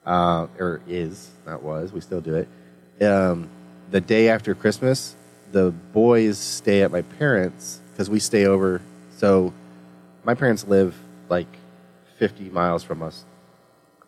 [0.06, 3.04] uh, or is not was, we still do it.
[3.04, 3.50] Um,
[3.90, 5.16] the day after Christmas,
[5.52, 8.84] the boys stay at my parents because we stay over.
[9.18, 9.52] So
[10.24, 10.96] my parents live
[11.28, 11.48] like
[12.20, 13.26] 50 miles from us.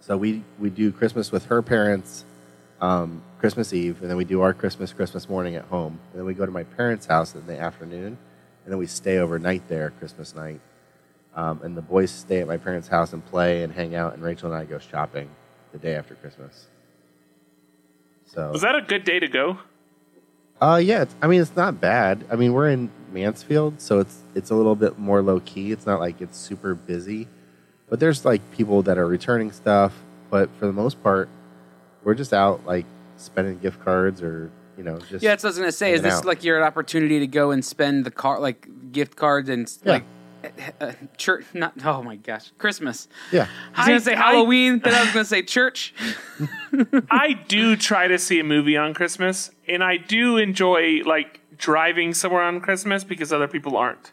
[0.01, 2.25] So we we do Christmas with her parents,
[2.79, 6.25] um, Christmas Eve, and then we do our Christmas Christmas morning at home, and then
[6.27, 8.19] we go to my parents' house in the afternoon,
[8.65, 10.59] and then we stay overnight there Christmas night.
[11.35, 14.23] Um, and the boys stay at my parents' house and play and hang out, and
[14.23, 15.29] Rachel and I go shopping
[15.71, 16.67] the day after Christmas.
[18.27, 19.59] So Was that a good day to go?
[20.61, 22.25] uh, yeah, it's, I mean it's not bad.
[22.31, 25.71] I mean we're in Mansfield, so it's it's a little bit more low key.
[25.71, 27.27] It's not like it's super busy,
[27.89, 29.93] but there's like people that are returning stuff.
[30.29, 31.29] But for the most part,
[32.03, 32.85] we're just out like
[33.17, 35.93] spending gift cards or you know just Yeah, that's what I was gonna say.
[35.93, 36.25] Is this out.
[36.25, 39.91] like your opportunity to go and spend the car like gift cards and Yeah.
[39.91, 40.03] like
[40.79, 41.45] uh, church?
[41.53, 43.07] Not oh my gosh, Christmas.
[43.31, 45.93] yeah I was gonna I- say I- Halloween, then I was gonna say church.
[47.09, 52.13] I do try to see a movie on Christmas, and I do enjoy like driving
[52.13, 54.11] somewhere on Christmas because other people aren't.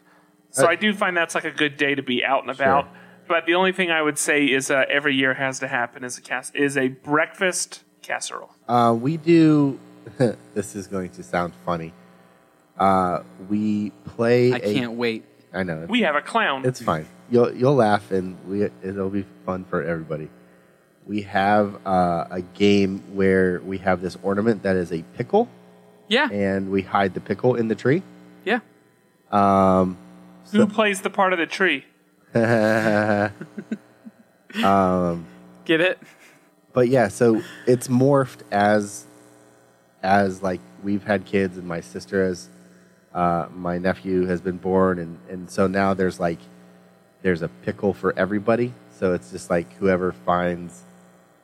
[0.51, 2.87] So Uh, I do find that's like a good day to be out and about.
[3.27, 6.17] But the only thing I would say is uh, every year has to happen is
[6.17, 8.51] a cas- is a breakfast casserole.
[8.67, 9.79] Uh, we do.
[10.53, 11.93] this is going to sound funny.
[12.77, 14.53] Uh, we play.
[14.53, 15.25] I a- can't wait.
[15.53, 15.85] I know.
[15.87, 16.65] We have a clown.
[16.65, 17.05] it's fine.
[17.29, 20.29] You'll you'll laugh and we it'll be fun for everybody.
[21.05, 25.47] We have uh, a game where we have this ornament that is a pickle,
[26.07, 28.01] Yeah, and we hide the pickle in the tree.
[28.45, 28.59] yeah.
[29.31, 29.97] Um,
[30.51, 31.85] Who plays the part of the tree?
[34.63, 35.25] um,
[35.65, 35.99] Get it?
[36.73, 39.05] but yeah, so it's morphed as
[40.03, 42.49] as like we've had kids and my sister has
[43.13, 46.39] uh, my nephew has been born and and so now there's like
[47.23, 48.73] there's a pickle for everybody.
[48.91, 50.83] So it's just like whoever finds,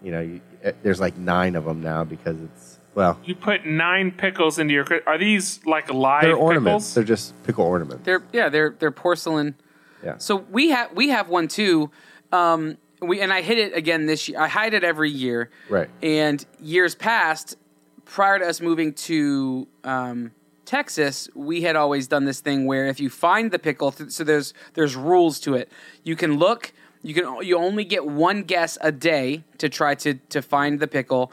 [0.01, 3.65] you know, you, eh, there's like nine of them now because it's well, You put
[3.65, 4.85] nine pickles into your.
[5.07, 6.85] Are these like live they're ornaments.
[6.85, 6.93] pickles?
[6.95, 8.03] They're just pickle ornaments.
[8.03, 9.55] They're yeah, they're they're porcelain.
[10.03, 10.17] yeah.
[10.17, 11.91] So we have we have one too.
[12.31, 14.39] Um, we and I hit it again this year.
[14.39, 15.49] I hide it every year.
[15.69, 15.89] Right.
[16.03, 17.55] And years past,
[18.09, 20.31] prior to us moving to um,
[20.65, 24.23] Texas, we had always done this thing where if you find the pickle, th- so
[24.23, 25.71] there's there's rules to it.
[26.03, 26.73] You can look.
[27.01, 30.87] You can you only get one guess a day to try to to find the
[30.87, 31.31] pickle.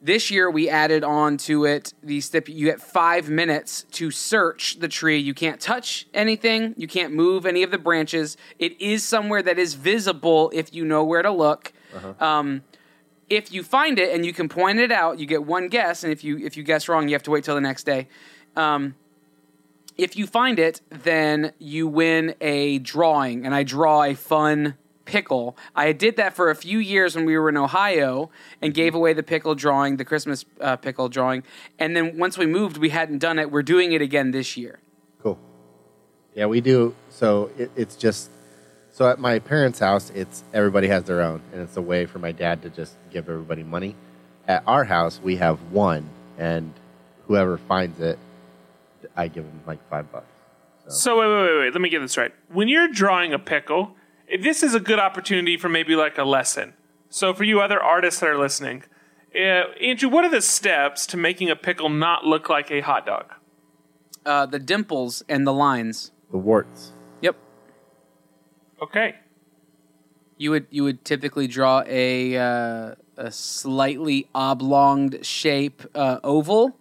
[0.00, 2.48] This year we added on to it the stip.
[2.48, 5.18] You get five minutes to search the tree.
[5.18, 6.74] You can't touch anything.
[6.76, 8.36] You can't move any of the branches.
[8.58, 11.72] It is somewhere that is visible if you know where to look.
[12.20, 12.62] Um,
[13.28, 16.12] if you find it and you can point it out, you get one guess, and
[16.12, 18.08] if you if you guess wrong, you have to wait till the next day.
[18.56, 18.94] Um,
[19.96, 25.56] if you find it, then you win a drawing, and I draw a fun pickle.
[25.74, 28.30] I did that for a few years when we were in Ohio
[28.60, 31.42] and gave away the pickle drawing, the Christmas uh, pickle drawing,
[31.78, 33.50] and then once we moved, we hadn't done it.
[33.50, 34.78] We're doing it again this year.
[35.22, 35.38] Cool.
[36.34, 36.94] Yeah, we do.
[37.10, 38.30] So it, it's just
[38.92, 42.18] so at my parents' house, it's everybody has their own, and it's a way for
[42.18, 43.96] my dad to just give everybody money.
[44.46, 46.72] At our house, we have one, and
[47.26, 48.18] whoever finds it,
[49.16, 50.26] I give them like five bucks.
[50.88, 51.72] So wait, wait, wait, wait.
[51.72, 52.32] Let me get this right.
[52.48, 53.96] When you're drawing a pickle,
[54.40, 56.74] this is a good opportunity for maybe like a lesson.
[57.08, 58.84] So for you other artists that are listening,
[59.34, 63.06] uh, Andrew, what are the steps to making a pickle not look like a hot
[63.06, 63.32] dog?
[64.26, 66.10] Uh, the dimples and the lines.
[66.30, 66.92] The warts.
[68.82, 69.14] Okay.
[70.38, 76.76] You would you would typically draw a uh, a slightly oblonged shape uh, oval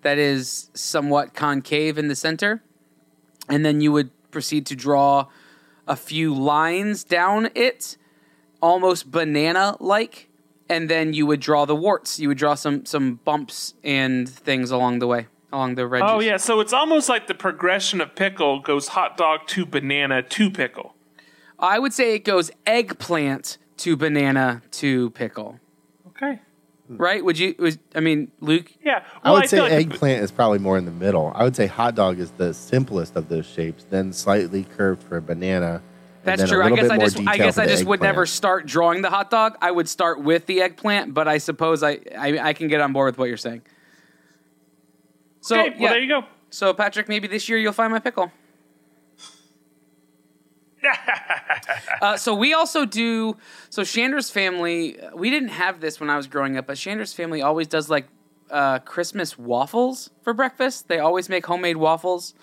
[0.00, 2.62] that is somewhat concave in the center,
[3.48, 5.26] and then you would proceed to draw
[5.86, 7.98] a few lines down it,
[8.62, 10.30] almost banana like,
[10.70, 12.18] and then you would draw the warts.
[12.18, 16.02] You would draw some some bumps and things along the way, along the edges.
[16.02, 20.22] Oh yeah, so it's almost like the progression of pickle goes hot dog to banana
[20.22, 20.93] to pickle.
[21.58, 25.60] I would say it goes eggplant to banana to pickle.
[26.08, 26.40] Okay.
[26.88, 27.24] Right?
[27.24, 27.54] Would you?
[27.58, 28.70] Was, I mean, Luke.
[28.84, 29.04] Yeah.
[29.22, 31.32] I Well, would say feel like eggplant is probably more in the middle.
[31.34, 35.16] I would say hot dog is the simplest of those shapes, then slightly curved for
[35.16, 35.76] a banana.
[35.76, 35.82] and
[36.24, 36.60] That's then a true.
[36.60, 39.00] I little guess bit I more just, I guess I just would never start drawing
[39.00, 39.56] the hot dog.
[39.62, 42.92] I would start with the eggplant, but I suppose I, I, I can get on
[42.92, 43.62] board with what you're saying.
[45.40, 45.88] So okay, well, yeah.
[45.90, 46.24] there you go.
[46.50, 48.30] So Patrick, maybe this year you'll find my pickle.
[52.02, 53.36] uh, so we also do.
[53.70, 57.42] So Chandra's family, we didn't have this when I was growing up, but Chandra's family
[57.42, 58.08] always does like
[58.50, 60.88] uh, Christmas waffles for breakfast.
[60.88, 62.34] They always make homemade waffles.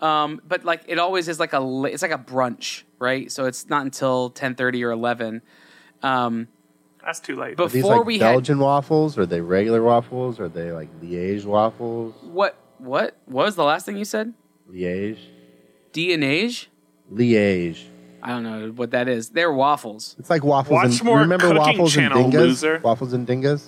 [0.00, 3.30] Um, but like it always is like a la- it's like a brunch, right?
[3.30, 5.42] So it's not until ten thirty or eleven.
[6.02, 6.48] Um,
[7.04, 7.56] That's too late.
[7.56, 9.16] But- These Before like we had- Belgian waffles?
[9.16, 10.40] Are they regular waffles?
[10.40, 12.14] Are they like Liège waffles?
[12.22, 13.16] what what?
[13.26, 14.34] What was the last thing you said?
[14.68, 15.18] Liège.
[15.92, 16.66] Dianage?
[17.14, 17.84] Liège.
[18.22, 19.30] I don't know what that is.
[19.30, 20.14] They're waffles.
[20.18, 20.72] It's like waffles.
[20.72, 22.38] Watch and, more remember Cooking waffles Channel, and dingas?
[22.38, 22.80] loser.
[22.82, 23.66] Waffles and dingas.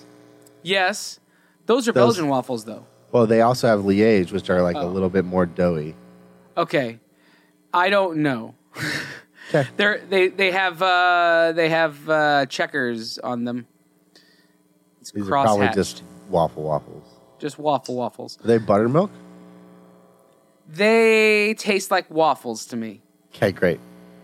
[0.63, 1.19] Yes,
[1.65, 2.85] those are Those- Belgian waffles, though.
[3.11, 4.87] Well, they also have Liège, which are like Oh.
[4.87, 5.95] a little bit more doughy.
[6.57, 6.99] Okay,
[7.73, 8.55] I don't know.
[9.49, 9.69] Okay.
[9.77, 13.67] They're, they they have uh, they have uh, checkers on them.
[14.99, 15.75] It's These are cross probably hatched.
[15.77, 17.05] just waffle waffles.
[17.37, 18.39] just waffle waffles.
[18.43, 19.11] Are they buttermilk?
[20.67, 23.01] They taste like waffles to me.
[23.35, 23.79] Okay, great.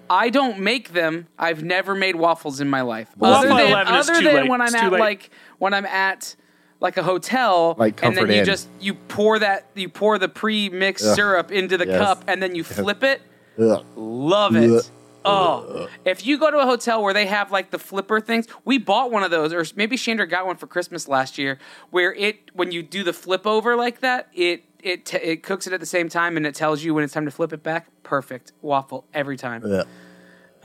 [0.09, 1.27] I don't make them.
[1.39, 3.09] I've never made waffles in my life.
[3.17, 4.49] Waffle other than, 11 is other too than late.
[4.49, 4.99] when I'm It's at late.
[4.99, 6.35] like when I'm at
[6.81, 8.45] like a hotel, Like and then Comfort you Inn.
[8.45, 11.15] just you pour that you pour the pre-mixed Ugh.
[11.15, 11.97] syrup into the Yes.
[11.97, 13.21] cup, and then you flip it.
[13.59, 13.85] Ugh.
[13.95, 14.63] Love Ugh.
[14.63, 14.91] it.
[15.23, 18.79] Oh, if you go to a hotel where they have like the flipper things, we
[18.79, 21.59] bought one of those, or maybe Chandra got one for Christmas last year,
[21.91, 25.67] where it when you do the flip over like that, it it t- it cooks
[25.67, 27.63] it at the same time and it tells you when it's time to flip it
[27.63, 27.87] back.
[28.03, 29.63] Perfect waffle every time.
[29.65, 29.87] Ugh.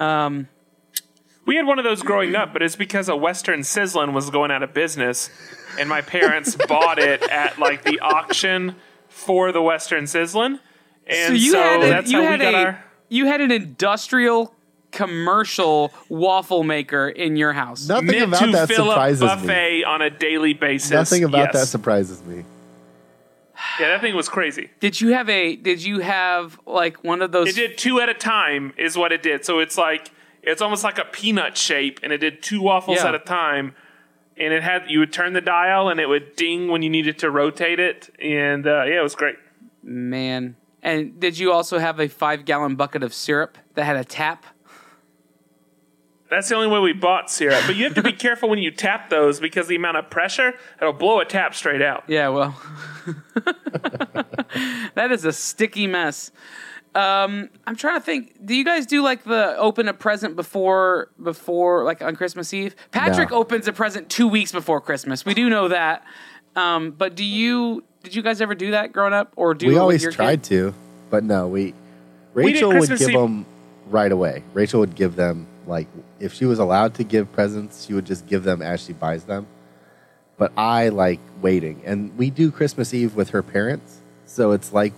[0.01, 0.49] Um,
[1.47, 4.51] We had one of those growing up, but it's because a Western Sizzlin was going
[4.51, 5.31] out of business,
[5.79, 8.75] and my parents bought it at like the auction
[9.09, 10.59] for the Western Sizzlin.
[11.07, 12.85] And so you so had a, that's you how had we got a our.
[13.09, 14.53] you had an industrial
[14.91, 17.87] commercial waffle maker in your house.
[17.87, 19.47] Nothing meant about to that fill surprises up me.
[19.47, 20.91] buffet on a daily basis.
[20.91, 21.53] Nothing about yes.
[21.53, 22.45] that surprises me.
[23.81, 24.71] Yeah, that thing was crazy.
[24.81, 25.57] Did you have a?
[25.57, 27.49] Did you have like one of those?
[27.49, 29.45] It did two at a time, is what it did.
[29.45, 30.11] So it's like
[30.43, 33.09] it's almost like a peanut shape, and it did two waffles Yeah.
[33.09, 33.75] at a time.
[34.39, 37.19] And it had you would turn the dial, and it would ding when you needed
[37.21, 38.15] to rotate it.
[38.21, 39.37] And uh, yeah, it was great.
[39.83, 40.57] Man.
[40.83, 44.45] And did you also have a five gallon bucket of syrup that had a tap?
[46.29, 47.63] That's the only way we bought syrup.
[47.67, 50.55] But you have to be careful when you tap those because the amount of pressure
[50.81, 52.05] it'll blow a tap straight out.
[52.09, 52.61] Yeah, well,
[54.95, 56.31] that is a sticky mess.
[56.95, 58.45] Um, I'm trying to think.
[58.45, 62.75] Do you guys do like the open a present before before like on Christmas Eve?
[62.91, 63.37] Patrick No.
[63.39, 65.25] opens a present two weeks before Christmas.
[65.25, 66.05] We do know that.
[66.55, 69.69] Um, but do you did you guys ever do that growing up, or do it
[69.69, 70.45] we with always your tried kid?
[70.45, 70.75] to,
[71.11, 71.67] but no, we.
[71.67, 71.75] did
[72.35, 73.47] Rachel would Christmas give Eve- them
[73.91, 74.43] right away.
[74.55, 75.87] Rachel would give them like
[76.21, 79.25] if she was allowed to give presents, she would just give them as she buys
[79.25, 79.47] them.
[80.39, 84.93] But I like waiting, and we do Christmas Eve with her parents, so it's like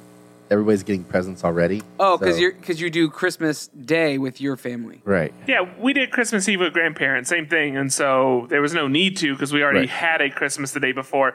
[0.50, 1.82] everybody's getting presents already.
[2.00, 5.00] Oh, because So- you're because you do Christmas Day with your family.
[5.04, 5.32] right.
[5.46, 9.16] Yeah, we did Christmas Eve with grandparents, same thing, and so there was no need
[9.18, 9.88] to because we already Right.
[9.90, 11.34] had a Christmas the day before.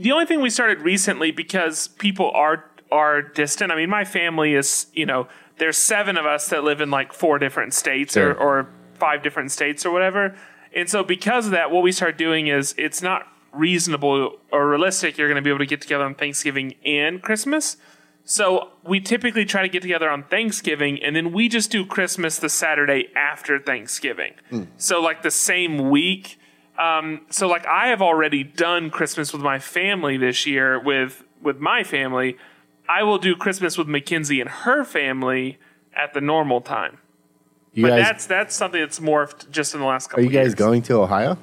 [0.00, 3.72] The only thing we started recently because people are are distant.
[3.72, 5.28] I mean, my family is you know
[5.62, 8.34] there's seven of us that live in like four different states or, Sure.
[8.34, 10.34] or five different states or whatever,
[10.74, 15.16] and so because of that, what we start doing is it's not reasonable or realistic.
[15.18, 17.76] You're going to be able to get together on Thanksgiving and Christmas.
[18.24, 22.38] So we typically try to get together on Thanksgiving, and then we just do Christmas
[22.38, 24.34] the Saturday after Thanksgiving.
[24.78, 26.38] So like the same week.
[26.78, 31.58] Um, so like I have already done Christmas with my family this year with with
[31.58, 32.36] my family.
[32.98, 35.58] I will do Christmas with Mackenzie and her family
[35.94, 36.98] at the normal time.
[37.72, 40.20] You but guys, that's that's something that's morphed just in the last couple.
[40.20, 40.54] are you guys years.
[40.54, 41.38] going to Ohio?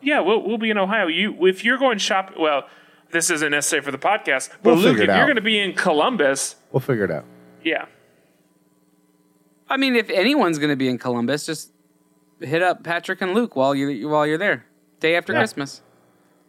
[0.00, 1.06] Yeah, we'll we'll be in Ohio.
[1.08, 2.68] You if you're going shop, well,
[3.10, 4.50] this isn't necessary for the podcast.
[4.62, 7.10] But We'll Luke, figure if it you're going to be in Columbus, We'll figure it
[7.10, 7.24] out.
[7.64, 7.86] yeah.
[9.68, 11.72] I mean, if anyone's going to be in Columbus, just
[12.40, 14.66] hit up Patrick and Luke while you while you're there,
[15.00, 15.40] day after Yeah.
[15.40, 15.80] Christmas.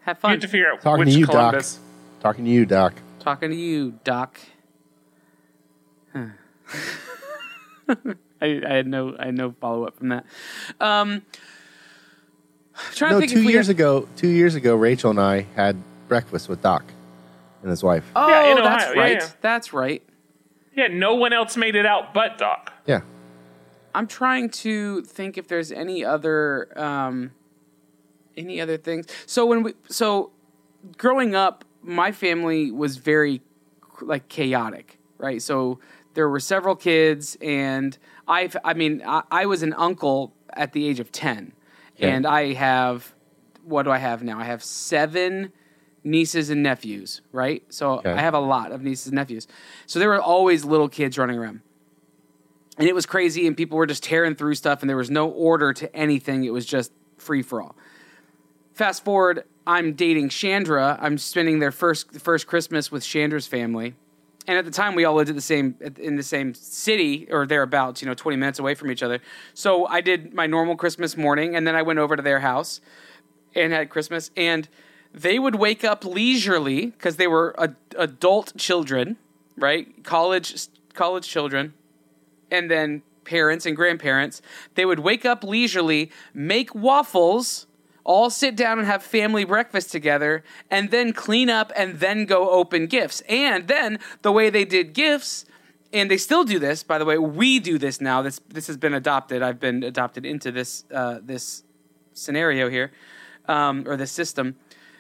[0.02, 0.32] Have You fun.
[0.32, 1.76] have to figure out Talking which to you, Columbus.
[1.76, 1.84] Doc.
[2.22, 2.94] Talking to you, Doc.
[3.26, 4.40] Talking to you, Doc.
[6.14, 6.28] Huh.
[8.40, 10.26] I, I had no I had no follow up from that.
[10.80, 11.24] Um,
[12.94, 15.76] trying No, to think two years had- ago, two years ago, Rachel and I had
[16.08, 16.84] breakfast with Doc
[17.64, 18.04] and his wife.
[18.16, 18.94] Oh, Yeah, in that's Ohio.
[18.96, 19.18] Yeah, right.
[19.22, 19.30] yeah.
[19.42, 20.04] That's right.
[20.76, 22.72] Yeah, no one else made it out but Doc.
[22.86, 23.02] Yeah.
[23.96, 27.32] I'm trying to think if there's any other um,
[28.38, 29.08] any other things.
[29.26, 30.30] So when we so
[31.00, 33.42] growing up, my family was very
[34.02, 35.42] like chaotic, right?
[35.42, 35.80] So
[36.14, 40.88] there were several kids, and I I mean I, I was an uncle at the
[40.88, 41.54] age of ten,
[41.98, 42.10] Okay.
[42.10, 43.14] and I have
[43.64, 44.40] what do I have now?
[44.40, 45.52] I have seven
[46.04, 47.64] nieces and nephews, right?
[47.70, 48.12] So Okay.
[48.12, 49.48] I have a lot of nieces and nephews.
[49.88, 51.62] So there were always little kids running around
[52.78, 55.30] and it was crazy and people were just tearing through stuff and there was no
[55.30, 57.76] order to anything it was just free for all
[58.74, 63.96] fast forward i'm dating chandra i'm spending their first first christmas with chandra's family
[64.48, 67.46] and at the time we all lived at the same in the same city or
[67.46, 69.20] thereabouts you know 20 minutes away from each other
[69.54, 72.82] so i did my normal christmas morning and then i went over to their house
[73.56, 74.68] and had christmas and
[75.16, 77.56] they would wake up leisurely because they were
[77.98, 79.16] adult children,
[79.56, 80.04] right?
[80.04, 81.74] College college children,
[82.52, 84.42] and then parents and grandparents.
[84.76, 87.65] They would wake up leisurely, make waffles,
[88.06, 92.50] all sit down and have family breakfast together, and then clean up and then go
[92.50, 93.22] open gifts.
[93.28, 95.46] And then the way they did gifts.
[95.92, 97.18] And they still do this, by the way.
[97.18, 98.22] We do this now.
[98.22, 99.42] This this has been adopted.
[99.42, 101.64] I've been adopted into this uh, this
[102.14, 102.92] scenario here,
[103.48, 104.56] um, or this system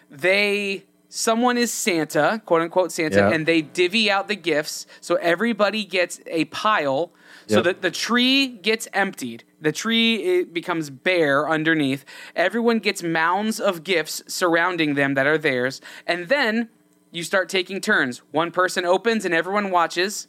[0.09, 3.29] they someone is Santa, quote unquote Santa, Yeah.
[3.31, 4.85] and they divvy out the gifts.
[5.01, 7.11] So everybody gets a pile.
[7.47, 7.63] So Yep.
[7.65, 9.43] that the tree gets emptied.
[9.61, 12.03] The tree it becomes bare underneath.
[12.35, 15.79] Everyone gets mounds of gifts surrounding them that are theirs.
[16.07, 16.69] And then
[17.11, 18.19] you start taking turns.
[18.31, 20.27] One person opens and everyone watches.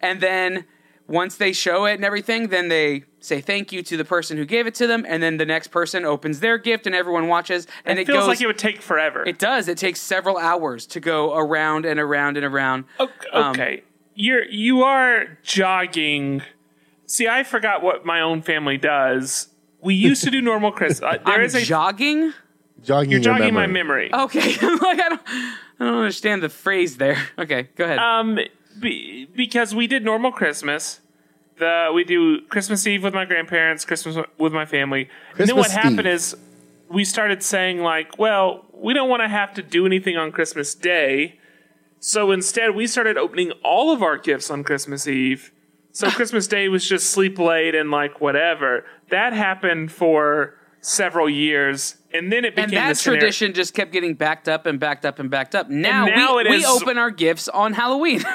[0.00, 0.64] And then
[1.08, 4.44] once they show it and everything, then they say thank you to the person who
[4.44, 5.04] gave it to them.
[5.06, 7.66] And then the next person opens their gift and everyone watches.
[7.84, 9.22] And it, it, feels goes like it would take forever.
[9.24, 9.68] it does.
[9.68, 12.84] It takes several hours to go around and around and around.
[12.98, 13.82] Okay, Um, okay.
[14.16, 16.42] You're you are jogging.
[17.06, 19.48] See, I forgot what my own family does.
[19.80, 21.02] We used to do normal Christmas.
[21.02, 22.32] Uh, there I'm is a jogging.
[22.82, 24.10] Jogging you're your jogging my memory.
[24.10, 24.24] memory.
[24.24, 25.54] Okay, I'm like I don't, I
[25.84, 27.16] don't understand the phrase there.
[27.38, 27.98] Okay, go ahead.
[27.98, 28.38] Um,
[28.80, 31.00] be, because we did normal Christmas.
[31.58, 35.08] The we do Christmas Eve with my grandparents, Christmas with my family.
[35.32, 36.36] Christmas and then what Christmas happened is
[36.90, 40.74] we started saying like, well, we don't want to have to do anything on Christmas
[40.74, 41.38] Day.
[41.98, 45.52] So instead, we started opening all of our gifts on Christmas Eve.
[45.92, 48.84] So Christmas Day was just sleep late and like whatever.
[49.10, 54.14] That happened for several years, and then it became and that tradition just kept getting
[54.14, 55.68] backed up and backed up and backed up.
[55.68, 58.22] Now, now we, we is- open our gifts on Halloween.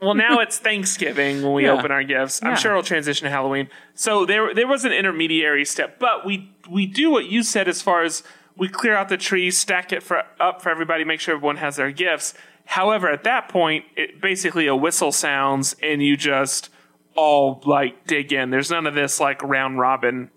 [0.00, 1.72] Well, now it's Thanksgiving when we Yeah.
[1.72, 2.40] open our gifts.
[2.40, 2.54] I'm Yeah.
[2.54, 3.68] sure it'll transition to Halloween.
[3.94, 7.82] So there, there was an intermediary step, but we we do what you said as
[7.82, 8.22] far as
[8.56, 11.74] we clear out the tree, stack it for up for everybody, make sure everyone has
[11.74, 12.32] their gifts.
[12.68, 16.68] However, at that point, it basically a whistle sounds and you just
[17.16, 18.50] all like dig in.
[18.50, 20.30] There's none of this like round robin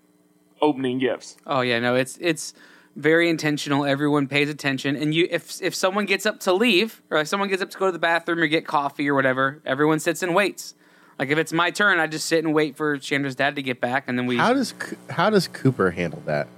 [0.62, 1.36] opening gifts.
[1.46, 2.54] oh yeah, no, it's it's
[2.96, 3.84] very intentional.
[3.84, 7.50] Everyone pays attention, and you if if someone gets up to leave or if someone
[7.50, 10.34] gets up to go to the bathroom or get coffee or whatever, everyone sits and
[10.34, 10.74] waits.
[11.18, 13.78] Like if it's my turn, I just sit and wait for Chandra's dad to get
[13.78, 14.38] back, and then we.
[14.38, 14.72] How does
[15.10, 16.48] how does Cooper handle that?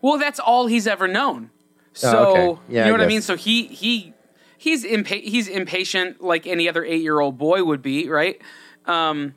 [0.00, 1.50] Well, that's all he's ever known.
[1.94, 2.60] So Oh, okay.
[2.68, 3.22] Yeah, you know I what I mean.
[3.22, 4.13] So he he
[4.58, 8.40] he's impa- he's impatient like any other eight year old boy would be, right?
[8.86, 9.34] Um,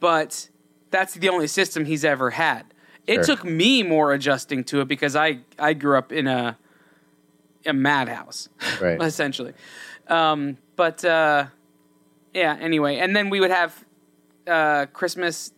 [0.00, 0.48] but
[0.90, 2.66] that's the only system he's ever had.
[3.06, 3.36] It Sure.
[3.36, 6.56] took me more adjusting to it because I I grew up in a
[7.66, 8.48] a madhouse,
[8.80, 9.00] Right.
[9.02, 9.52] essentially.
[10.08, 11.46] Um, but uh,
[12.34, 12.56] yeah.
[12.60, 13.84] Anyway, and then we would have
[14.46, 15.52] uh, Christmas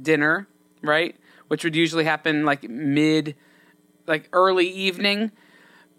[0.00, 0.46] dinner,
[0.82, 1.14] right?
[1.48, 3.34] Which would usually happen like mid,
[4.06, 5.32] like early evening.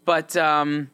[0.06, 0.90] But um,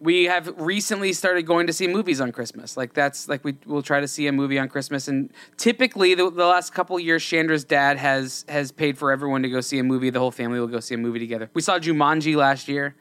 [0.00, 2.76] we have recently started going to see movies on Christmas.
[2.76, 6.30] Like that's like we will try to see a movie on Christmas, and typically the,
[6.30, 9.78] the last couple of years, Chandra's dad has has paid for everyone to go see
[9.78, 10.10] a movie.
[10.10, 11.50] The whole family will go see a movie together.
[11.54, 12.94] We saw Jumanji last year.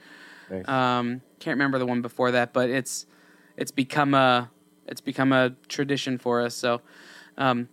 [0.50, 0.68] Nice.
[0.68, 3.06] Um, can't remember the one before that, but it's
[3.58, 4.50] it's become a
[4.88, 6.56] it's become a tradition for us.
[6.56, 6.82] So,
[7.38, 7.70] um,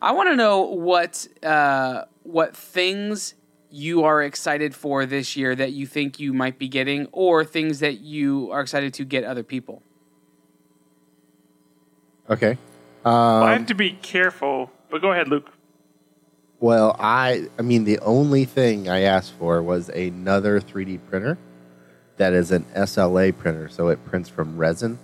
[0.00, 3.34] I want to know what uh, what things
[3.72, 7.80] you are excited for this year that you think you might be getting, or things
[7.80, 9.82] that you are excited to get other people.
[12.30, 12.56] Okay.
[13.04, 13.14] Well,
[13.44, 15.50] I Um, have to be careful, but go ahead, Luke.
[16.60, 21.36] well, I I mean the only thing I asked for was another 3D printer
[22.18, 24.98] that is an SLA printer, so it prints from resin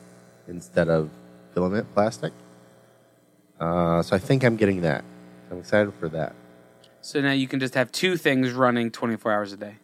[0.47, 1.11] instead of
[1.55, 2.33] filament plastic.
[3.59, 5.05] Uh, so I think I'm getting that.
[5.51, 6.35] I'm excited for that.
[7.09, 9.77] So now you can just have two things running twenty four hours a day.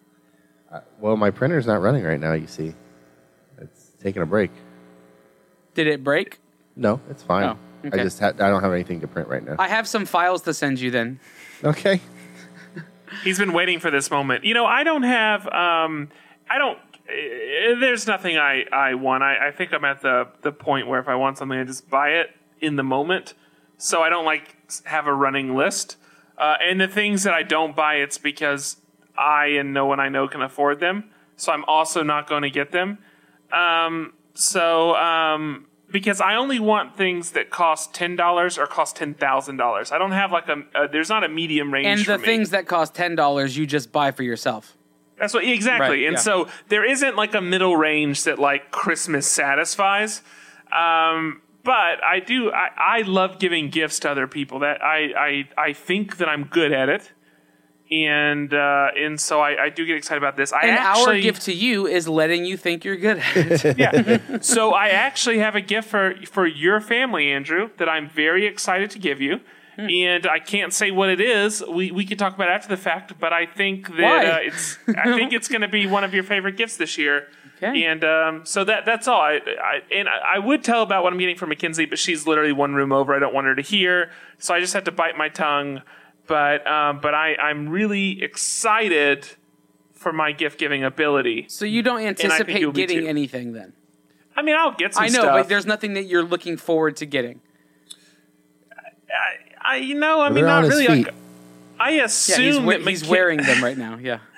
[0.70, 2.34] Uh, well, my printer's not running right now.
[2.34, 2.74] You see,
[3.56, 4.50] it's taking a break.
[5.72, 6.38] Did it break?
[6.76, 7.44] No, it's fine.
[7.44, 7.98] Oh, okay.
[7.98, 9.56] I just ha- I don't have anything to print right now.
[9.58, 10.90] I have some files to send you.
[10.90, 11.18] Then
[11.64, 12.02] okay.
[13.24, 14.44] He's been waiting for this moment.
[14.44, 15.48] You know, I don't have.
[15.48, 16.10] Um,
[16.50, 16.76] I don't.
[17.08, 19.22] Uh, there's nothing I I want.
[19.22, 21.88] I, I think I'm at the the point where if I want something, I just
[21.88, 23.32] buy it in the moment.
[23.78, 24.54] So I don't like
[24.84, 25.96] have a running list.
[26.36, 28.76] Uh, and the things that I don't buy, it's because
[29.16, 31.10] I and no one I know can afford them.
[31.36, 32.98] So I'm also not going to get them.
[33.52, 39.14] Um, so um, because I only want things that cost ten dollars or cost ten
[39.14, 39.92] thousand dollars.
[39.92, 41.86] I don't have like a, a there's not a medium range.
[41.86, 44.76] and the things that cost ten dollars, you just buy for yourself.
[45.18, 45.88] That's what exactly.
[45.88, 46.20] Right, and yeah.
[46.20, 50.22] so there isn't like a middle range that like Christmas satisfies.
[50.72, 52.52] Um, but I do.
[52.52, 54.60] I, I love giving gifts to other people.
[54.60, 57.10] That I, I I think that I'm good at it.
[57.90, 60.52] and uh, and so I, I do get excited about this.
[60.52, 63.78] I And actually, our gift to you is letting you think you're good at it.
[63.78, 64.40] yeah.
[64.40, 68.90] so I actually have a gift for for your family, Andrew, that I'm very excited
[68.92, 69.40] to give you.
[69.76, 69.88] Hmm.
[69.90, 71.62] And I can't say what it is.
[71.66, 74.78] We we can talk about it after the fact, but I think that uh, it's
[74.88, 77.28] I think it's going to be one of your favorite gifts this year.
[77.62, 77.84] Okay.
[77.84, 79.20] And um, so that that's all.
[79.20, 82.26] I, I and I, I would tell about what I'm getting from Mackenzie, but she's
[82.26, 83.14] literally one room over.
[83.14, 85.82] I don't want her to hear, so I just have to bite my tongue.
[86.26, 89.26] But um, but I I'm really excited
[89.92, 91.46] for my gift giving ability.
[91.48, 93.72] So you don't anticipate getting anything then?
[94.36, 95.04] I mean, I'll get some.
[95.04, 95.34] I know, stuff.
[95.36, 97.40] but there's nothing that you're looking forward to getting.
[99.62, 100.86] I, you know, I mean, They're not really.
[100.86, 101.14] Like,
[101.80, 103.96] I Yeah, assume he's, we- that he's McKin- wearing them right now.
[103.96, 104.18] Yeah.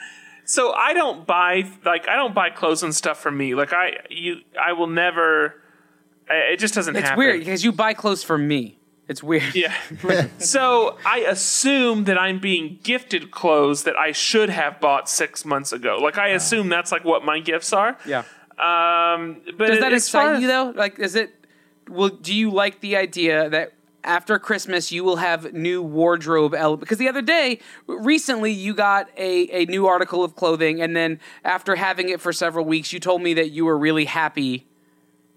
[0.47, 3.55] So I don't buy like I don't buy clothes and stuff for me.
[3.55, 5.63] Like I you I will never.
[6.31, 7.19] I- It just doesn't It's happen.
[7.19, 8.79] weird because you buy clothes for me.
[9.09, 9.55] It's weird.
[9.55, 9.73] Yeah.
[10.39, 15.73] so I assume that I'm being gifted clothes that I should have bought six months
[15.73, 15.99] ago.
[16.01, 17.97] Like I assume that's like what my gifts are.
[18.07, 18.25] Yeah.
[18.59, 20.73] Um, but Does that as far excite you though?
[20.75, 21.31] Like, is it?
[21.89, 23.75] Well, do you like the idea that
[24.07, 26.81] after Christmas you will have new wardrobe elements?
[26.81, 31.21] Because the other day, recently, you got a a new article of clothing, and then
[31.45, 34.67] after having it for several weeks, you told me that you were really happy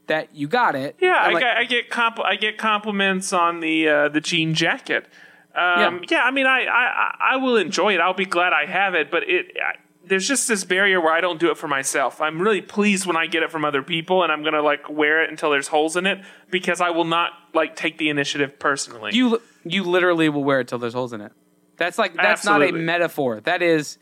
[0.08, 0.96] that you got it.
[1.00, 4.54] Yeah, I'm like, get, I get compl- I get compliments on the uh, the jean
[4.54, 5.08] jacket.
[5.56, 6.24] Um, yeah.
[6.24, 8.02] I mean, I, I I will enjoy it.
[8.02, 9.78] I'll be glad I have it, but it I,
[10.10, 12.20] there's just this barrier where I don't do it for myself.
[12.20, 15.24] I'm really pleased when I get it from other people, and I'm gonna like wear
[15.24, 19.12] it until there's holes in it because I will not like take the initiative personally.
[19.14, 21.32] you you literally will wear it till there's holes in it.
[21.78, 23.40] That's like that's not a metaphor.
[23.42, 23.98] That is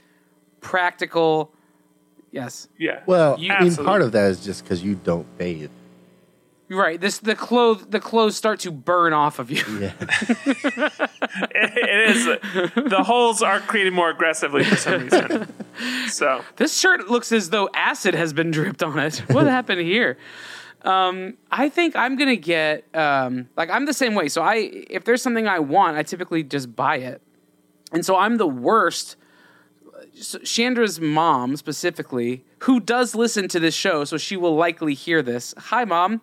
[0.62, 1.51] practical.
[2.32, 2.68] Yes.
[2.78, 3.01] yeah.
[3.05, 5.70] Well, You- I mean, part of that is just because you don't bathe.
[6.70, 6.99] Right.
[6.99, 9.63] This the clothes the clothes start to burn off of you.
[9.80, 9.93] Yeah.
[11.51, 12.26] it is.
[12.26, 15.53] The holes are created more aggressively for some reason.
[16.09, 19.20] So This shirt looks as though acid has been dripped on it.
[19.30, 20.18] What happened here?
[20.82, 24.28] Um, I think I'm gonna get um, like I'm the same way.
[24.28, 24.55] So I,
[24.89, 27.22] if there's something I want, I typically just buy it,
[27.91, 29.15] and so I'm the worst.
[30.20, 35.22] So Chandra's mom specifically, who does listen to this show, so she will likely hear
[35.22, 35.53] this.
[35.57, 36.22] Hi, mom.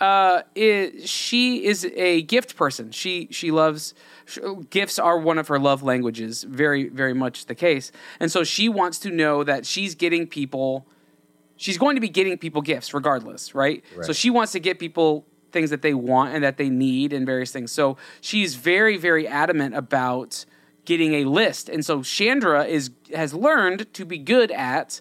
[0.00, 2.90] Uh, is, she is a gift person.
[2.90, 4.38] She she loves sh-
[4.70, 6.42] gifts are one of her love languages.
[6.42, 10.86] Very very much the case, and so she wants to know that she's getting people.
[11.56, 13.84] She's going to be getting people gifts regardless, right?
[14.04, 17.24] So she wants to get people things that they want and that they need and
[17.24, 17.70] various things.
[17.70, 20.44] So she's very very adamant about
[20.84, 21.68] getting a list.
[21.68, 25.00] And so Chandra is has learned to be good at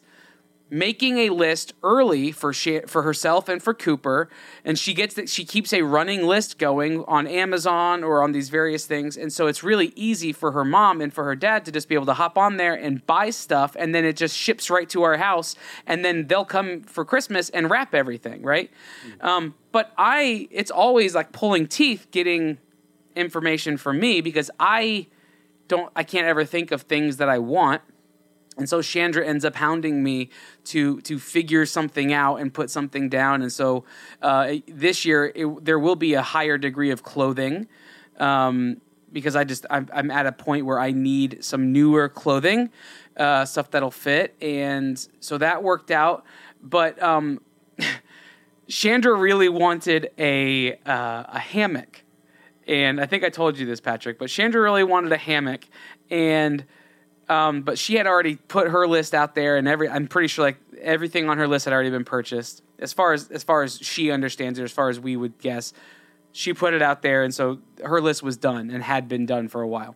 [0.74, 4.28] making a list early for Sha- for herself and for Cooper,
[4.66, 8.50] and she gets that she keeps a running list going on Amazon or on these
[8.50, 11.72] various things, and so it's really easy for her mom and for her dad to
[11.72, 14.70] just be able to hop on there and buy stuff, and then it just ships
[14.72, 15.56] right to our house,
[15.86, 18.72] and then they'll come for Christmas and wrap everything, right?
[19.22, 22.58] Um, but I, it's always like pulling teeth getting
[23.16, 25.06] information from me because I
[25.68, 27.82] don't, I can't ever think of things that I want.
[28.58, 30.30] And so Chandra ends up hounding me
[30.66, 33.42] to to figure something out and put something down.
[33.42, 33.84] And so
[34.22, 37.68] uh, this year it, there will be a higher degree of clothing
[38.20, 38.82] um,
[39.12, 42.70] because I just I'm, I'm at a point where I need some newer clothing,
[43.18, 44.36] uh, stuff that'll fit.
[44.42, 46.26] And so that worked out.
[46.62, 47.42] But um,
[48.68, 52.04] Chandra really wanted a uh, a hammock,
[52.68, 54.18] and I think I told you this, Patrick.
[54.18, 55.66] But Chandra really wanted a hammock,
[56.10, 56.64] and
[57.30, 60.46] um, but she had already put her list out there, and every I'm pretty sure
[60.46, 62.62] like everything on her list had already been purchased.
[62.80, 65.74] As far as as far as she understands it, as far as we would guess,
[66.32, 69.48] she put it out there, and so her list was done and had been done
[69.48, 69.96] for a while.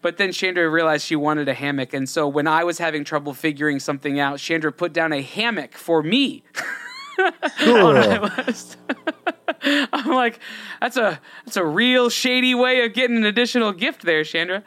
[0.00, 3.34] But then Chandra realized she wanted a hammock, and so when I was having trouble
[3.34, 6.42] figuring something out, Chandra put down a hammock for me.
[7.58, 7.96] Cool.
[9.92, 10.38] I'm like,
[10.80, 14.62] that's a that's a real shady way of getting an additional gift there, Chandra.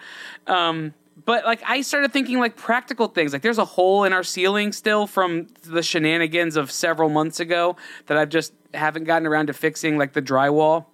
[0.48, 0.94] Um,
[1.26, 3.34] but like, I started thinking like practical things.
[3.34, 7.76] Like, there's a hole in our ceiling still from the shenanigans of several months ago
[8.08, 10.86] that I've just haven't gotten around to fixing, like the drywall.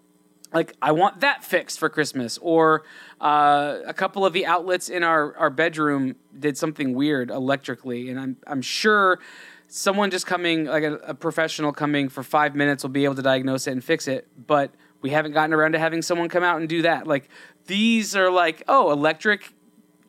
[0.54, 2.38] Like, I want that fixed for Christmas.
[2.42, 2.84] Or
[3.22, 8.20] uh, a couple of the outlets in our our bedroom did something weird electrically, and
[8.20, 9.20] I'm I'm sure
[9.68, 13.22] someone just coming, like a, a professional coming for five minutes, will be able to
[13.22, 14.28] diagnose it and fix it.
[14.48, 14.72] But
[15.02, 17.06] we haven't gotten around to having someone come out and do that.
[17.06, 17.30] Like
[17.68, 19.54] these are like, oh, electric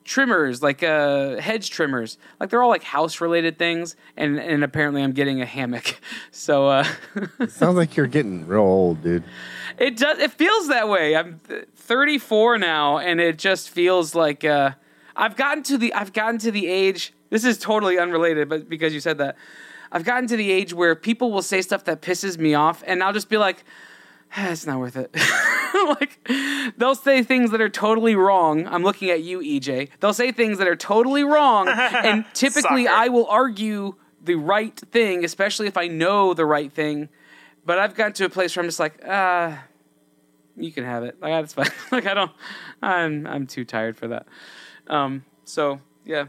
[0.08, 2.16] trimmers, like uh, hedge trimmers.
[2.40, 3.94] Like they're all like house related things.
[4.16, 6.00] And and apparently I'm getting a hammock.
[6.30, 6.84] So uh,
[7.48, 9.24] Sounds like you're getting real old, dude.
[9.78, 10.18] it does.
[10.18, 11.16] It feels that way.
[11.16, 11.40] I'm
[11.76, 14.44] 34 now, and it just feels like.
[14.44, 14.72] Uh,
[15.16, 17.12] I've gotten to the I've gotten to the age.
[17.30, 19.36] This is totally unrelated, but because you said that,
[19.90, 23.02] I've gotten to the age where people will say stuff that pisses me off, and
[23.02, 23.68] I'll just be like, "Ah,
[24.36, 25.14] "It's not worth it."
[25.74, 26.18] like
[26.76, 28.66] they'll say things that are totally wrong.
[28.66, 29.88] I'm looking at you, EJ.
[30.00, 32.96] They'll say things that are totally wrong, and typically Sucker.
[32.96, 37.08] I will argue the right thing, especially if I know the right thing.
[37.64, 39.62] But I've gotten to a place where I'm just like, ah,
[40.56, 41.20] you can have it.
[41.20, 41.70] Like that's fine.
[41.92, 42.32] like I don't,
[42.82, 44.26] I'm I'm too tired for that.
[44.86, 46.26] Um, so yeah,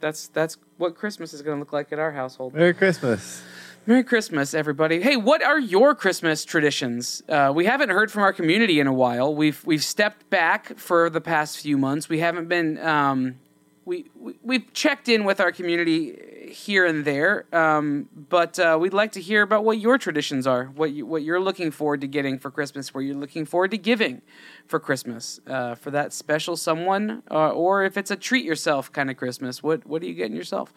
[0.00, 2.54] that's that's what Christmas is going to look like at our household.
[2.54, 3.42] Merry Christmas.
[3.90, 5.00] Merry Christmas, everybody.
[5.00, 7.24] Hey, what are your Christmas traditions?
[7.28, 9.34] Uh, we haven't heard from our community in a while.
[9.34, 12.08] We've we've stepped back for the past few months.
[12.08, 12.78] We haven't been.
[12.78, 13.40] Um,
[13.84, 18.94] we, we we've checked in with our community here and there, um, but uh, we'd
[18.94, 22.06] like to hear about what your traditions are, what you, what you're looking forward to
[22.06, 24.22] getting for Christmas, what you're looking forward to giving
[24.68, 29.10] for Christmas, uh, for that special someone, uh, or if it's a treat yourself kind
[29.10, 29.64] of Christmas.
[29.64, 30.72] What what are you getting yourself?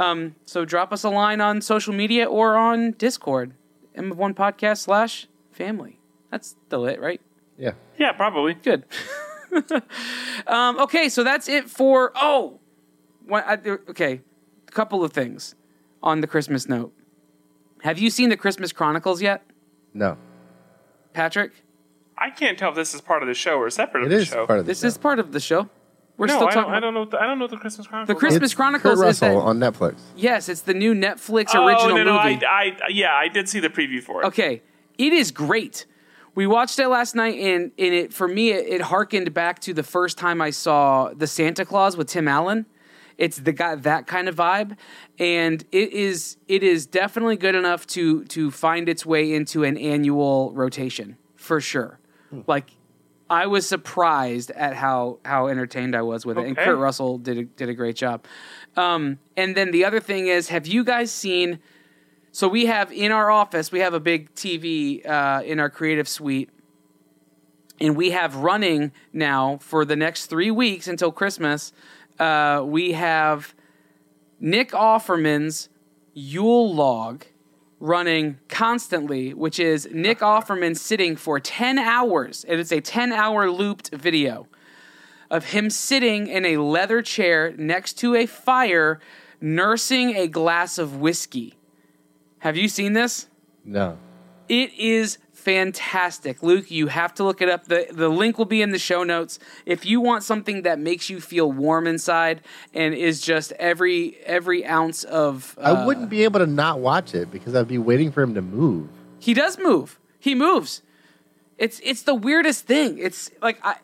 [0.00, 3.52] Um, so drop us a line on social media or on Discord,
[3.94, 5.98] M of One Podcast slash family.
[6.30, 7.20] That's the lit, right?
[7.58, 7.72] Yeah.
[7.98, 8.54] Yeah, probably.
[8.54, 8.84] Good.
[10.46, 12.12] um, okay, so that's it for.
[12.14, 12.60] Oh,
[13.26, 13.54] one, I,
[13.90, 14.20] okay.
[14.68, 15.54] A couple of things
[16.02, 16.92] on the Christmas note.
[17.82, 19.42] Have you seen the Christmas Chronicles yet,
[19.94, 20.16] No.
[21.12, 21.52] Patrick?
[22.16, 24.16] I can't tell if this is part of the show or separate It of the
[24.18, 24.46] is show.
[24.46, 24.86] part of the This show.
[24.86, 25.68] is part of the show.
[26.20, 26.62] We're no, still I talking.
[26.64, 27.04] don't, I don't know.
[27.06, 28.14] The, I don't know what the Christmas Chronicles.
[28.14, 30.00] The Christmas It's Chronicles Kurt is that- Russell on Netflix.
[30.16, 32.44] yes, it's the new Netflix oh, original no, no, movie.
[32.44, 34.26] I, I, yeah, I did see the preview for it.
[34.26, 34.60] Okay,
[34.98, 35.86] it is great.
[36.34, 39.72] We watched it last night, and, and it for me, it, it harkened back to
[39.72, 42.66] the first time I saw the Santa Clause with Tim Allen.
[43.16, 44.76] It's the guy that kind of vibe,
[45.18, 49.78] and it is it is definitely good enough to to find its way into an
[49.78, 51.98] annual rotation for sure.
[52.28, 52.40] Hmm.
[52.46, 52.72] Like
[53.30, 57.38] I was surprised at how how entertained I was with it, and Kurt Russell did
[57.38, 58.24] a, did a great job.
[58.76, 61.60] Um, and then the other thing is, have you guys seen?
[62.32, 66.08] So we have in our office, we have a big TV uh, in our creative
[66.08, 66.50] suite,
[67.80, 71.72] and we have running now for the next three weeks until Christmas.
[72.18, 73.54] Uh, we have
[74.40, 75.68] Nick Offerman's
[76.12, 77.24] Yule log
[77.80, 82.44] running constantly, which is Nick Offerman sitting for 10 hours.
[82.46, 84.46] And it's a 10 hour looped video
[85.30, 89.00] of him sitting in a leather chair next to a fire,
[89.40, 91.56] nursing a glass of whiskey.
[92.40, 93.28] Have you seen this?
[93.64, 93.98] No.
[94.48, 96.42] It is fantastic.
[96.42, 97.64] Luke, you have to look it up.
[97.64, 99.38] The the link will be in the show notes.
[99.64, 102.42] If you want something that makes you feel warm inside
[102.74, 107.14] and is just every every ounce of uh, I wouldn't be able to not watch
[107.14, 108.88] it because I'd be waiting for him to move.
[109.18, 109.98] He does move.
[110.18, 110.82] He moves.
[111.56, 112.98] It's it's the weirdest thing.
[112.98, 113.76] It's like I,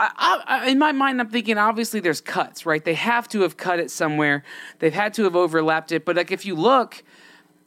[0.00, 2.84] I, I in my mind I'm thinking obviously there's cuts, right?
[2.84, 4.44] They have to have cut it somewhere.
[4.80, 6.04] They've had to have overlapped it.
[6.04, 7.02] But like if you look,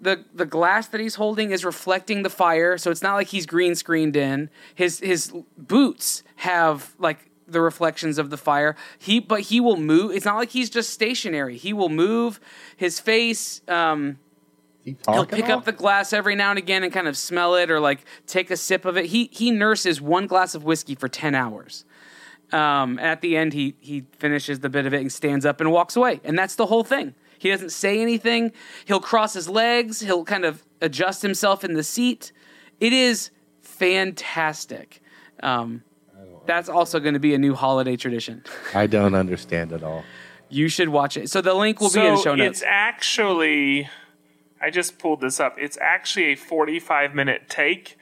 [0.01, 3.45] the the glass that he's holding is reflecting the fire, so it's not like he's
[3.45, 4.49] green screened in.
[4.75, 8.75] His his boots have like the reflections of the fire.
[8.97, 10.11] He but he will move.
[10.11, 11.57] It's not like he's just stationary.
[11.57, 12.39] He will move
[12.75, 13.61] his face.
[13.67, 14.17] Um,
[14.83, 17.69] he He'll pick up the glass every now and again and kind of smell it
[17.69, 19.05] or like take a sip of it.
[19.07, 21.85] He he nurses one glass of whiskey for ten hours.
[22.51, 25.61] Um, and at the end, he he finishes the bit of it and stands up
[25.61, 27.13] and walks away, and that's the whole thing.
[27.41, 28.51] He doesn't say anything.
[28.85, 30.01] He'll cross his legs.
[30.01, 32.31] He'll kind of adjust himself in the seat.
[32.79, 33.31] It is
[33.61, 35.01] fantastic.
[35.41, 35.81] Um,
[36.45, 38.43] that's also going to be a new holiday tradition.
[38.75, 40.03] I don't understand at all.
[40.49, 41.31] You should watch it.
[41.31, 42.59] So the link will so be in show notes.
[42.59, 43.89] it's actually,
[44.61, 45.55] I just pulled this up.
[45.57, 47.97] It's actually a 45 minute take,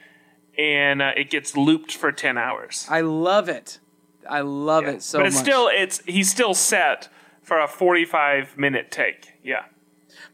[0.58, 2.86] and uh, it gets looped for 10 hours.
[2.90, 3.78] I love it.
[4.28, 5.44] I love it so but it's much.
[5.44, 7.08] still, it's he's still set
[7.42, 9.29] for a 45 minute take.
[9.42, 9.64] Yeah.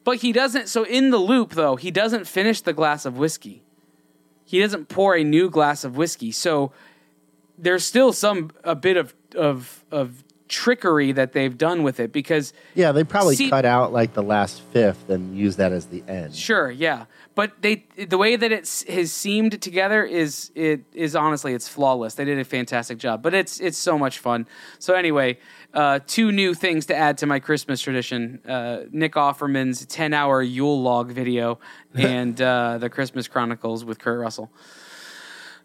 [0.05, 0.69] But he doesn't.
[0.69, 3.63] So in the loop, though, he doesn't finish the glass of whiskey.
[4.45, 6.33] He doesn't pour a new glass of whiskey.
[6.33, 6.73] So
[7.59, 12.53] there's still some a bit of of of trickery that they've done with it because
[12.75, 16.03] Yeah, they probably See- cut out like the last fifth and use that as the
[16.09, 16.35] end.
[16.35, 21.53] sure, yeah, but they the way that it has seamed together is it is honestly
[21.53, 22.15] it's flawless.
[22.15, 24.47] They did a fantastic job, but it's it's so much fun.
[24.79, 25.39] So anyway,
[25.75, 30.43] uh, two new things to add to my Christmas tradition: uh, Nick Offerman's ten hour
[30.43, 31.59] Yule log video
[31.95, 34.51] and uh, the Christmas Chronicles with Kurt Russell.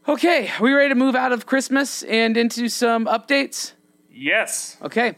[0.08, 3.74] Okay, are we ready to move out of Christmas and into some updates?
[4.14, 4.78] Yes.
[4.82, 5.14] Okay.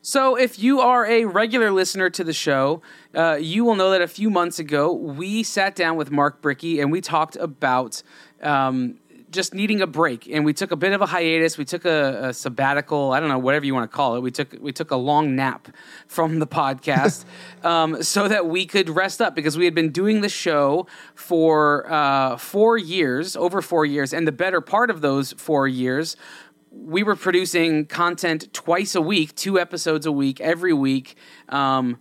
[0.00, 2.80] So, if you are a regular listener to the show,
[3.14, 6.80] uh, you will know that a few months ago we sat down with Mark Bricky
[6.80, 8.02] and we talked about
[8.42, 8.98] um,
[9.30, 11.58] just needing a break, and we took a bit of a hiatus.
[11.58, 13.12] We took a, a sabbatical.
[13.12, 14.20] I don't know, whatever you want to call it.
[14.20, 15.68] We took we took a long nap
[16.06, 17.24] from the podcast
[17.64, 21.90] um, so that we could rest up because we had been doing the show for
[21.90, 26.16] uh, four years, over four years, and the better part of those four years
[26.70, 31.16] we were producing content twice a week, two episodes a week, every week,
[31.48, 31.98] um,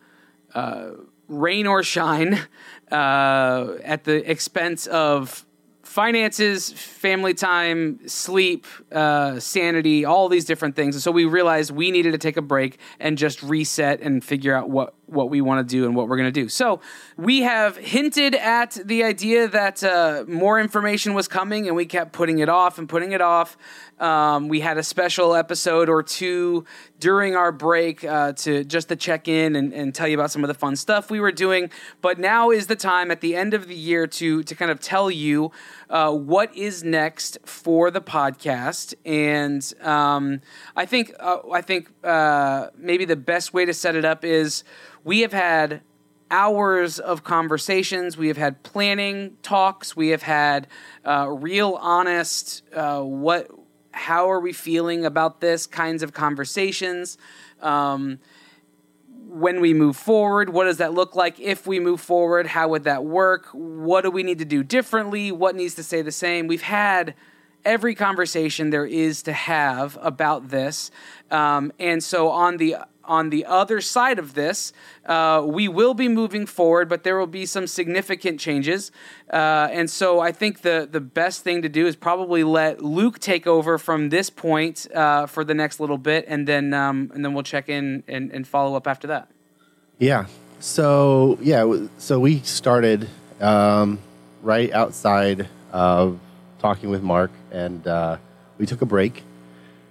[0.53, 0.91] uh,
[1.27, 2.39] rain or shine,
[2.91, 5.45] uh, at the expense of
[5.97, 10.93] finances, family time, sleep, uh, sanity, all these different things.
[10.93, 14.55] And so we realized we needed to take a break and just reset and figure
[14.55, 16.49] out what what we want to do and what we're going to do.
[16.49, 16.81] So
[17.15, 22.11] we have hinted at the idea that uh, more information was coming, and we kept
[22.11, 23.57] putting it off and putting it off.
[23.99, 26.65] Um, we had a special episode or two
[26.99, 30.43] during our break uh, to just to check in and, and, tell you about some
[30.43, 31.71] of the fun stuff we were doing.
[32.01, 34.79] But now is the time at the end of the year to to kind of
[34.79, 35.51] tell you
[35.89, 38.93] uh, what is next for the podcast.
[39.03, 40.41] And um,
[40.75, 44.63] I think uh, I think uh, maybe the best way to set it up is
[45.03, 45.81] we have had
[46.29, 48.17] hours of conversations.
[48.17, 49.95] We have had planning talks.
[49.95, 50.67] We have had
[51.05, 53.47] uh, real, honest, uh, what
[53.97, 57.17] how are we feeling about this kinds of conversations.
[57.61, 58.19] Um,
[59.27, 61.39] when we move forward, what does that look like?
[61.39, 63.47] If we move forward, how would that work?
[63.51, 65.31] What do we need to do differently?
[65.31, 66.47] What needs to stay the same?
[66.47, 67.13] We've had
[67.67, 70.89] every conversation there is to have about this.
[71.29, 74.73] Um, and so on the on the other side of this,
[75.05, 78.91] uh, we will be moving forward, but there will be some significant changes.
[79.31, 83.19] Uh, and so I think the, the best thing to do is probably let Luke
[83.19, 87.23] take over from this point uh, for the next little bit, and then um, and
[87.23, 89.29] then we'll check in and, and follow up after that.
[89.99, 90.25] Yeah.
[90.59, 93.07] So yeah, so we started
[93.39, 93.99] um,
[94.41, 96.19] right outside of
[96.59, 98.17] talking with Mark, and uh,
[98.57, 99.23] we took a break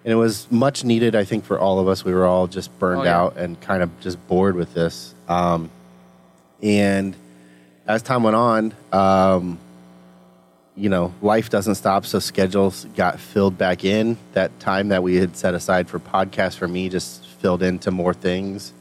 [0.06, 1.16] and it was much needed.
[1.16, 3.20] I think for all of us, we were all just burned oh, yeah.
[3.20, 5.12] out and kind of just bored with this.
[5.28, 5.68] Um,
[6.62, 7.16] and
[7.88, 9.58] as time went on, um,
[10.76, 14.16] you know, life doesn't stop, so schedules got filled back in.
[14.34, 18.14] That time that we had set aside for podcasts for me just filled into more
[18.14, 18.72] things.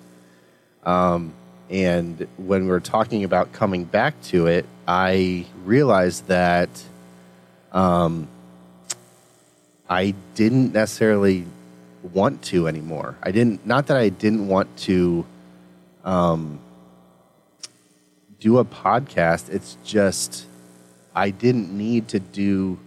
[0.84, 1.34] Um,
[1.72, 6.70] and when we were talking about coming back to it, I realized that
[7.72, 8.28] um,
[9.90, 11.46] I didn't necessarily
[12.14, 13.16] want to anymore.
[13.22, 15.26] I didn't, not that I didn't want to
[16.04, 16.60] um,
[18.40, 19.50] do a podcast.
[19.50, 20.46] It's just
[21.16, 22.78] I didn't need to do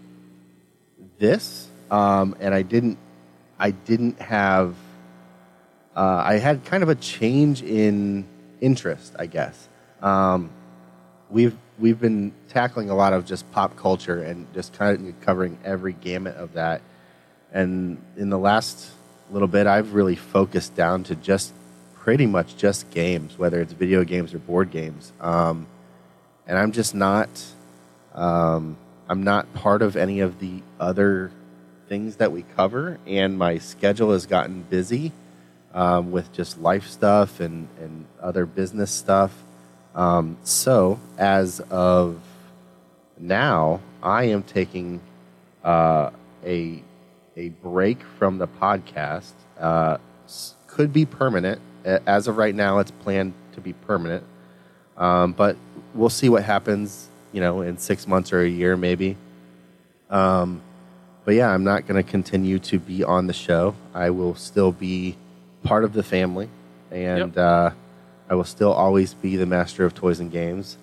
[1.18, 2.98] this, um, and I didn't.
[3.58, 4.74] I didn't have.
[5.96, 8.24] Uh, I had kind of a change in
[8.60, 9.68] interest, I guess.
[10.00, 10.50] Um,
[11.28, 15.58] we've we've been tackling a lot of just pop culture and just kind of covering
[15.64, 16.82] every gamut of that.
[17.52, 18.90] And in the last
[19.30, 21.52] little bit, I've really focused down to just
[21.94, 25.12] pretty much just games, whether it's video games or board games.
[25.20, 25.66] Um,
[26.46, 27.28] and I'm just not,
[28.14, 28.76] um,
[29.08, 31.30] I'm not part of any of the other
[31.88, 32.98] things that we cover.
[33.06, 35.12] And my schedule has gotten busy
[35.74, 39.32] um, with just life stuff and, and other business stuff.
[39.94, 42.20] Um, so as of
[43.18, 45.00] now, I am taking
[45.64, 46.10] uh,
[46.44, 46.82] a
[47.36, 49.32] a break from the podcast.
[49.58, 49.98] Uh,
[50.66, 51.60] could be permanent.
[51.84, 54.24] As of right now, it's planned to be permanent.
[54.96, 55.56] Um, but
[55.94, 57.08] we'll see what happens.
[57.32, 59.16] You know, in six months or a year, maybe.
[60.10, 60.62] Um,
[61.24, 63.74] but yeah, I'm not going to continue to be on the show.
[63.92, 65.16] I will still be
[65.62, 66.48] part of the family,
[66.90, 67.36] and yep.
[67.36, 67.70] uh,
[68.28, 70.76] I will still always be the master of toys and games,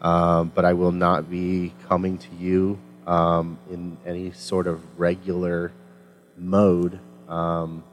[0.00, 5.72] um, but I will not be coming to you um, in any sort of regular
[6.36, 7.84] mode um,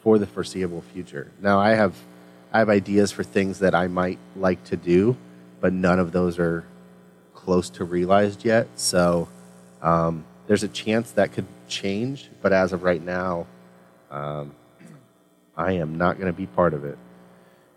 [0.00, 1.30] for the foreseeable future.
[1.40, 1.94] Now, I have
[2.52, 5.16] I have ideas for things that I might like to do,
[5.60, 6.64] but none of those are
[7.34, 8.68] close to realized yet.
[8.76, 9.28] So
[9.82, 13.46] um, there's a chance that could change, but as of right now,
[14.10, 14.54] um,
[15.56, 16.96] I am not going to be part of it.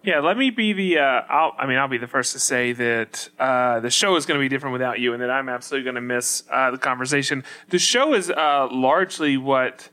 [0.04, 1.00] Yeah, let me be the.
[1.00, 4.26] Uh, I'll, I mean, I'll be the first to say that uh, the show is
[4.26, 6.78] going to be different without you, and that I'm absolutely going to miss uh, the
[6.78, 7.44] conversation.
[7.70, 9.90] The show is uh, largely what,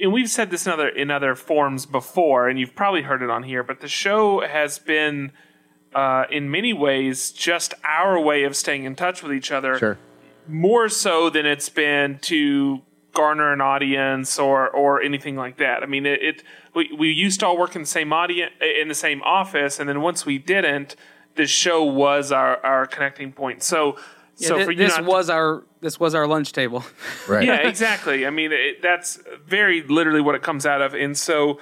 [0.00, 3.30] and we've said this in other in other forms before, and you've probably heard it
[3.30, 3.64] on here.
[3.64, 5.32] But the show has been,
[5.94, 9.78] uh, in many ways, just our way of staying in touch with each other.
[9.78, 9.98] Sure.
[10.46, 12.82] More so than it's been to
[13.14, 15.82] garner an audience or or anything like that.
[15.82, 16.42] I mean, it, it
[16.74, 19.88] we, we used to all work in the same audience in the same office, and
[19.88, 20.96] then once we didn't,
[21.36, 23.62] the show was our our connecting point.
[23.62, 23.96] So
[24.38, 26.84] Yeah, so thi- for you this not was our this was our lunch table.
[27.28, 27.46] Right.
[27.46, 28.26] yeah, exactly.
[28.26, 30.94] I mean, it, that's very literally what it comes out of.
[30.94, 31.58] And so,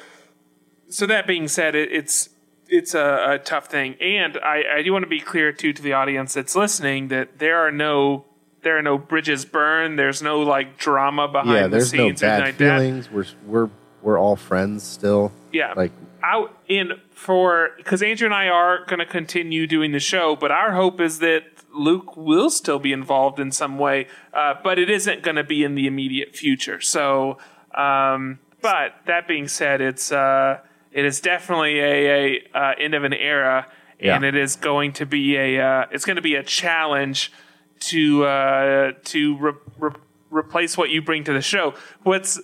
[0.88, 2.28] so that being said, it, it's
[2.68, 3.96] it's a, a tough thing.
[4.00, 7.38] And I, I do want to be clear too to the audience that's listening that
[7.38, 8.24] there are no
[8.62, 9.98] there are no bridges burned.
[9.98, 12.78] There's no like drama behind Yeah, the there's no scenes or bad like that.
[12.80, 13.10] feelings.
[13.10, 13.70] We're we're
[14.02, 15.32] we're all friends still.
[15.52, 15.92] Yeah, Like
[16.22, 20.50] out in for because Andrew and I are going to continue doing the show, but
[20.50, 21.42] our hope is that
[21.74, 25.64] Luke will still be involved in some way, uh, but it isn't going to be
[25.64, 26.80] in the immediate future.
[26.80, 27.38] So,
[27.74, 30.60] um, but that being said, it's uh,
[30.92, 33.66] it is definitely a, a uh, end of an era,
[33.98, 34.14] Yeah.
[34.16, 37.32] and it is going to be a uh, it's going to be a challenge
[37.80, 39.92] to uh, to re- re-
[40.30, 41.74] replace what you bring to the show.
[42.04, 42.40] What's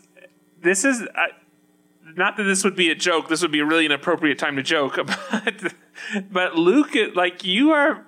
[0.61, 1.07] this is.
[2.21, 3.29] I, not that this would be a joke.
[3.29, 4.99] This would be a really inappropriate time to joke.
[5.31, 5.75] But,
[6.31, 8.05] but Luke, it- like you are,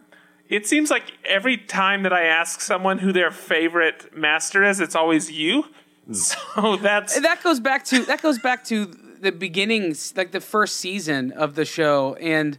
[0.49, 4.95] it seems like every time that I ask someone who their favorite master is, it's
[4.95, 5.63] always you.
[6.07, 6.13] Hmm.
[6.13, 8.87] So that's that goes back to that goes back to
[9.21, 12.59] the beginnings, like the first season of the show, and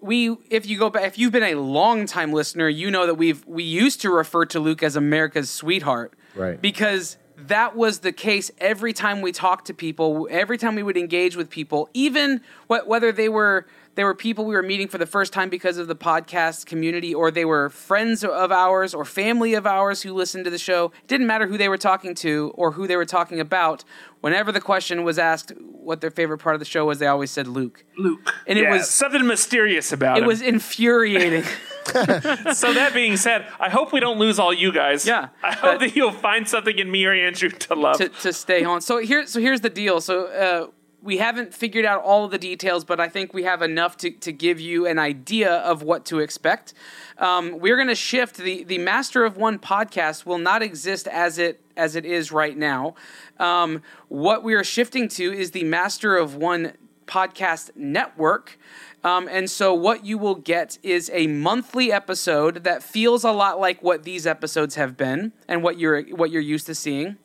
[0.00, 3.14] we if you go back if you've been a long time listener you know that
[3.14, 6.60] we've we used to refer to luke as america's sweetheart Right.
[6.60, 10.96] because that was the case every time we talked to people every time we would
[10.96, 13.66] engage with people even wh- whether they were
[13.96, 17.12] they were people we were meeting for the first time because of the podcast community
[17.14, 20.92] or they were friends of ours or family of ours who listened to the show
[21.02, 23.82] it didn't matter who they were talking to or who they were talking about
[24.20, 27.30] whenever the question was asked what their favorite part of the show was they always
[27.30, 31.44] said luke Luke, And it Yeah, was- something mysterious about it It was infuriating
[31.86, 35.06] so that being said, I hope we don't lose all you guys.
[35.06, 37.98] Yeah, I hope that you'll find something in me or Andrew to love.
[37.98, 38.80] to, to stay on.
[38.80, 40.00] So here, so here's the deal.
[40.00, 40.66] So uh,
[41.06, 44.10] we haven't figured out all of the details, but I think we have enough to,
[44.10, 46.74] to give you an idea of what to expect.
[47.18, 51.38] Um, we're going to shift the the Master of One podcast will not exist as
[51.38, 52.94] it as it is right now.
[53.38, 56.72] Um, what we are shifting to is the Master of One
[57.06, 58.58] podcast network.
[59.04, 63.60] Um, and so, what you will get is a monthly episode that feels a lot
[63.60, 67.16] like what these episodes have been, and what you're what you're used to seeing.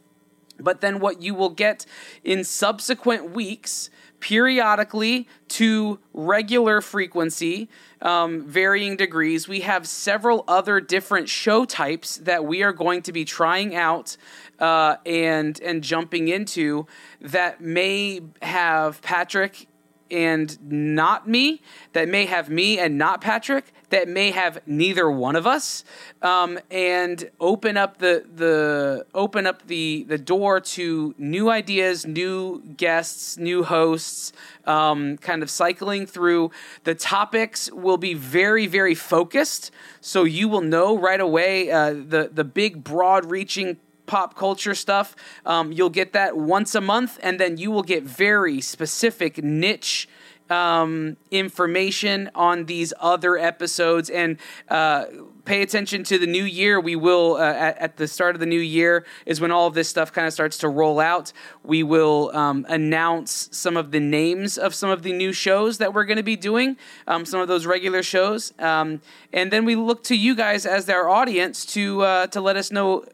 [0.61, 1.85] But then what you will get
[2.23, 3.89] in subsequent weeks,
[4.19, 7.67] periodically to regular frequency,
[8.01, 13.11] um, varying degrees, we have several other different show types that we are going to
[13.11, 14.15] be trying out
[14.59, 16.85] uh, and and jumping into
[17.19, 19.67] that may have Patrick
[20.11, 21.61] and not me,
[21.93, 25.83] that may have me and not Patrick, that may have neither one of us,
[26.21, 32.61] um, and open up the the open up the the door to new ideas, new
[32.77, 34.33] guests, new hosts.
[34.65, 36.51] Um, kind of cycling through
[36.83, 42.29] the topics will be very very focused, so you will know right away uh, the
[42.31, 43.77] the big broad reaching
[44.11, 45.15] pop culture stuff.
[45.45, 50.09] Um, you'll get that once a month, and then you will get very specific niche
[50.49, 54.09] um, information on these other episodes.
[54.09, 54.37] And
[54.67, 55.05] uh,
[55.45, 56.77] pay attention to the new year.
[56.81, 59.75] We will, uh, at, at the start of the new year, is when all of
[59.75, 61.31] this stuff kind of starts to roll out.
[61.63, 65.93] We will um, announce some of the names of some of the new shows that
[65.93, 66.75] we're going to be doing,
[67.07, 68.51] um, some of those regular shows.
[68.59, 68.99] Um,
[69.31, 72.71] and then we look to you guys as our audience to uh, to let us
[72.71, 73.05] know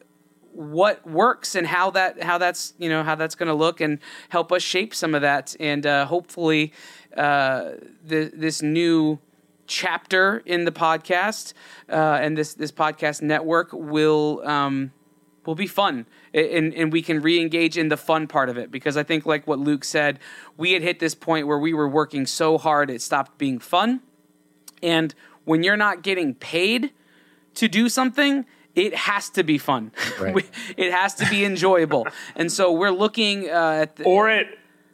[0.52, 3.98] what works and how that how that's you know how that's going to look and
[4.30, 5.54] help us shape some of that.
[5.60, 6.72] And uh, hopefully
[7.16, 7.72] uh,
[8.04, 9.18] the, this new
[9.66, 11.52] chapter in the podcast
[11.88, 14.92] uh, and this this podcast network will um,
[15.44, 16.06] will be fun.
[16.34, 18.70] And, and we can re-engage in the fun part of it.
[18.70, 20.18] Because I think like what Luke said
[20.56, 24.00] we had hit this point where we were working so hard it stopped being fun.
[24.82, 26.92] And when you're not getting paid
[27.54, 28.44] to do something,
[28.86, 29.92] it has to be fun.
[30.20, 30.34] Right.
[30.34, 30.44] We-
[30.76, 32.06] it has to be enjoyable.
[32.36, 34.46] and so we're looking uh, at the, or it,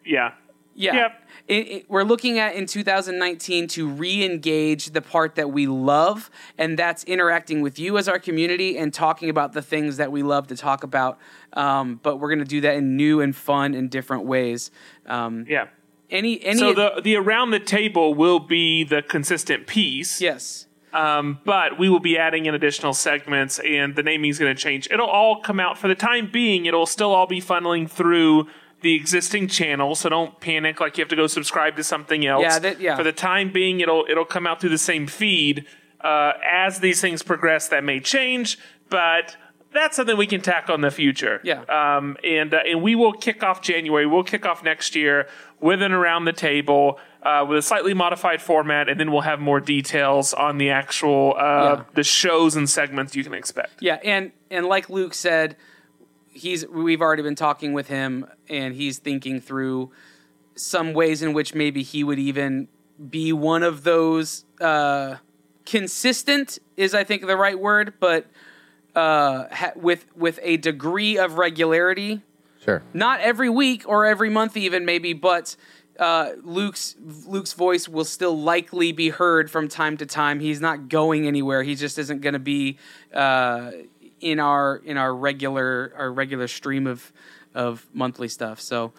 [0.05, 0.32] yeah.
[0.74, 0.95] yeah.
[0.95, 1.20] Yep.
[1.47, 6.78] It, it- we're looking at in 2019 to re-engage the part that we love, and
[6.78, 10.47] that's interacting with you as our community and talking about the things that we love
[10.49, 11.18] to talk about.
[11.53, 14.70] Um, but we're going to do that in new and fun and different ways.
[15.07, 15.66] Um, Yeah.
[16.11, 20.20] any any So the the around the table will be the consistent piece.
[20.20, 20.66] yes.
[20.95, 24.61] Um, but we will be adding in additional segments, and the naming is going to
[24.62, 24.88] change.
[24.90, 26.66] It'll all come out for the time being.
[26.66, 28.47] It'll still all be funneling through
[28.80, 32.42] the existing channel, so don't panic like you have to go subscribe to something else.
[32.42, 32.97] Yeah, that- yeah.
[32.97, 35.66] For the time being, it'll it'll come out through the same feed.
[36.01, 38.59] Uh, as these things progress, that may change,
[38.90, 39.36] but
[39.72, 41.40] that's something we can tackle in the future.
[41.42, 41.62] Yeah.
[41.62, 44.07] Um, and uh, and we will kick off January.
[44.07, 45.26] We'll kick off next year
[45.61, 49.41] with and around the table uh, with a slightly modified format, and then we'll have
[49.41, 51.41] more details on the actual uh,
[51.79, 51.83] Yeah.
[51.95, 53.72] the shows and segments you can expect.
[53.81, 55.57] Yeah, and and like Luke said,
[56.31, 59.91] he's we've already been talking with him, and he's thinking through
[60.57, 62.68] some ways in which maybe he would even
[63.11, 65.16] be one of those uh,
[65.66, 68.27] consistent is I think the right word, but
[68.95, 72.22] uh, ha- with with a degree of regularity
[72.64, 72.83] Sure.
[72.95, 75.55] not every week or every month even maybe but
[75.99, 80.40] uh, luke's luke's voice will still likely be heard from time to time.
[80.40, 81.62] He's not going anywhere.
[81.62, 82.78] He just isn't going to be
[83.12, 83.70] uh,
[84.20, 87.12] in our in our regular our regular stream of
[87.55, 88.61] of monthly stuff.
[88.61, 88.92] So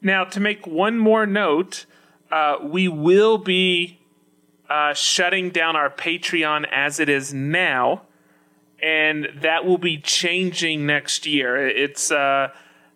[0.00, 1.86] Now, to make one more note,
[2.30, 3.98] uh, we will be
[4.68, 8.02] uh, shutting down our Patreon as it is now,
[8.80, 11.66] and that will be changing next year.
[11.66, 12.52] It's uh,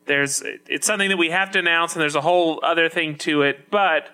[0.06, 3.42] there's it's something that we have to announce, and there's a whole other thing to
[3.42, 4.08] it, but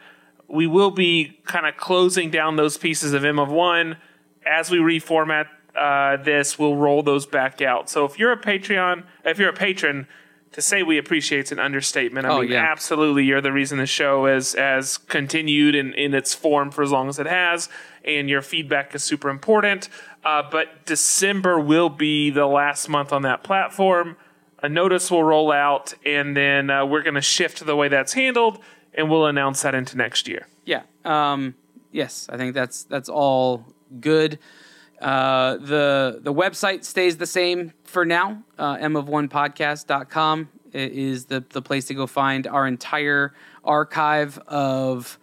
[0.48, 3.96] we will be kind of closing down those pieces of M of One
[4.46, 6.58] as we reformat uh, this.
[6.58, 7.90] We'll roll those back out.
[7.90, 10.06] So if you're a Patreon, if you're a patron,
[10.52, 12.26] to say we appreciate it's an understatement.
[12.26, 12.64] I Oh, mean, yeah.
[12.70, 16.90] absolutely, you're the reason the show is has continued in, in its form for as
[16.90, 17.68] long as it has,
[18.04, 19.90] and your feedback is super important.
[20.24, 24.16] Uh, but December will be the last month on that platform.
[24.60, 28.12] A notice will roll out, and then uh, we're going to shift the way that's
[28.12, 28.58] handled,
[28.94, 30.46] and we'll announce that into next year.
[30.64, 30.82] Yeah.
[31.04, 31.54] Um,
[31.92, 33.64] yes, I think that's that's all
[34.00, 34.38] good.
[35.00, 38.42] Uh, the the website stays the same for now.
[38.58, 43.32] Uh, mof1podcast.com is the the place to go find our entire
[43.64, 45.18] archive of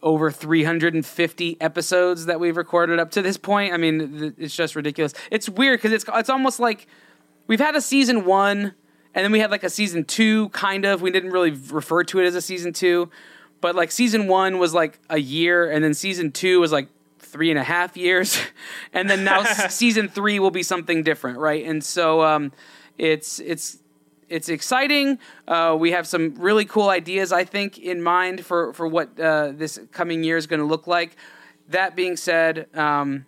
[0.00, 3.74] over 350 episodes that we've recorded up to this point.
[3.74, 5.12] I mean, it's just ridiculous.
[5.30, 6.86] It's weird because it's it's almost like
[7.48, 8.74] we've had a season one,
[9.14, 11.02] and then we had like a season two, kind of.
[11.02, 13.10] We didn't really refer to it as a season two,
[13.60, 16.88] but like season one was like a year, and then season two was like
[17.18, 18.38] three and a half years,
[18.92, 21.66] and then now season three will be something different, right?
[21.66, 22.52] And so um,
[22.96, 23.78] it's it's
[24.28, 25.18] it's exciting.
[25.46, 29.52] Uh, we have some really cool ideas, I think, in mind for for what uh,
[29.52, 31.16] this coming year is going to look like.
[31.70, 33.26] That being said, um,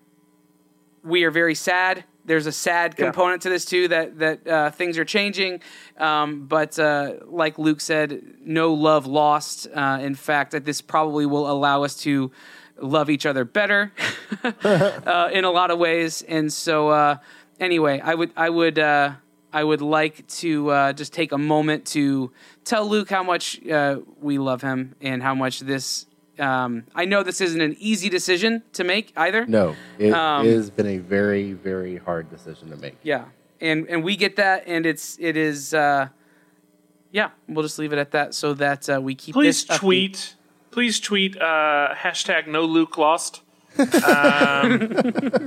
[1.03, 2.05] we are very sad.
[2.31, 3.07] There's a sad Yeah.
[3.07, 5.61] component to this too that that uh, things are changing,
[5.99, 9.67] um, but uh, like Luke said, no love lost.
[9.75, 12.31] Uh, in fact, that this probably will allow us to
[12.81, 13.93] love each other better
[14.45, 16.23] uh, in a lot of ways.
[16.23, 17.17] And so, uh,
[17.59, 19.15] anyway, I would I would uh,
[19.53, 22.31] I would like to uh, just take a moment to
[22.65, 26.07] tell Luke how much uh, we love him and how much this.
[26.41, 29.45] Um, I know this isn't an easy decision to make either.
[29.47, 32.97] No, it Um, has been a very, very hard decision to make.
[33.03, 33.25] Yeah,
[33.61, 35.75] and and we get that, and it's it is.
[35.75, 36.09] Uh,
[37.13, 39.35] yeah, we'll just leave it at that, so that uh, we keep.
[39.35, 39.81] Please this upbeat.
[39.81, 40.35] tweet.
[40.71, 43.43] Please tweet uh, hashtag no Luke lost.
[43.79, 43.87] um,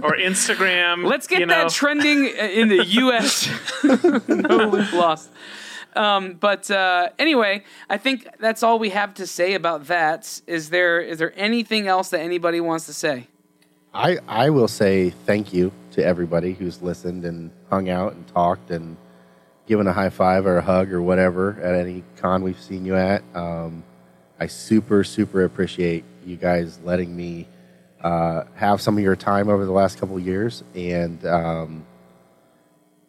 [0.03, 1.05] or Instagram.
[1.05, 1.63] Let's get you know.
[1.63, 3.49] that trending in the U.S.
[3.83, 5.29] no Luke lost.
[5.95, 10.41] Um, but uh, anyway, I think that's all we have to say about that.
[10.47, 13.27] Is there is there anything else that anybody wants to say?
[13.93, 18.71] I, I will say thank you to everybody who's listened and hung out and talked
[18.71, 18.97] and
[19.67, 22.95] given a high five or a hug or whatever at any con we've seen you
[22.95, 23.23] at.
[23.35, 23.83] Um,
[24.39, 27.47] I super, super appreciate you guys letting me
[28.01, 30.63] uh, have some of your time over the last couple years.
[30.73, 31.85] And um,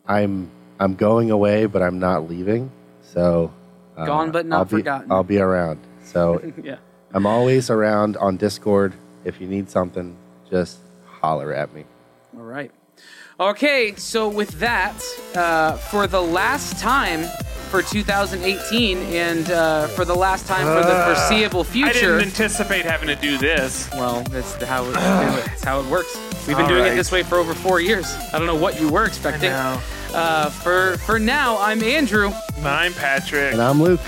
[0.07, 0.51] I'm
[0.81, 2.71] I'm going away, but I'm not leaving.
[3.03, 3.53] So
[3.97, 5.13] uh, Gone but not I'll be, forgotten.
[5.13, 5.81] I'll be around.
[6.03, 6.77] So Yeah.
[7.13, 8.93] I'm always around on Discord.
[9.25, 10.17] If you need something,
[10.51, 11.85] just holler at me.
[12.37, 12.71] All right.
[13.41, 14.95] Okay, so with that,
[15.35, 17.25] uh, for the last time
[17.69, 21.89] for 2018 and uh, for the last time for the foreseeable future.
[21.89, 23.91] I didn't anticipate having to do this.
[23.93, 26.17] Well, that's how it, that's how it works.
[26.47, 28.15] We've been All doing it this way for over four years.
[28.33, 29.51] I don't know what you were expecting.
[29.51, 29.81] know.
[30.13, 32.31] Uh, for for now, I'm Andrew.
[32.63, 33.53] I'm Patrick.
[33.55, 34.01] And I'm Luke.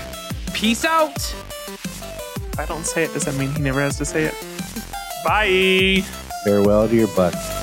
[0.53, 1.15] Peace out.
[1.17, 4.35] If I don't say it, does that mean he never has to say it?
[5.25, 6.03] Bye.
[6.43, 7.56] Farewell to your butts.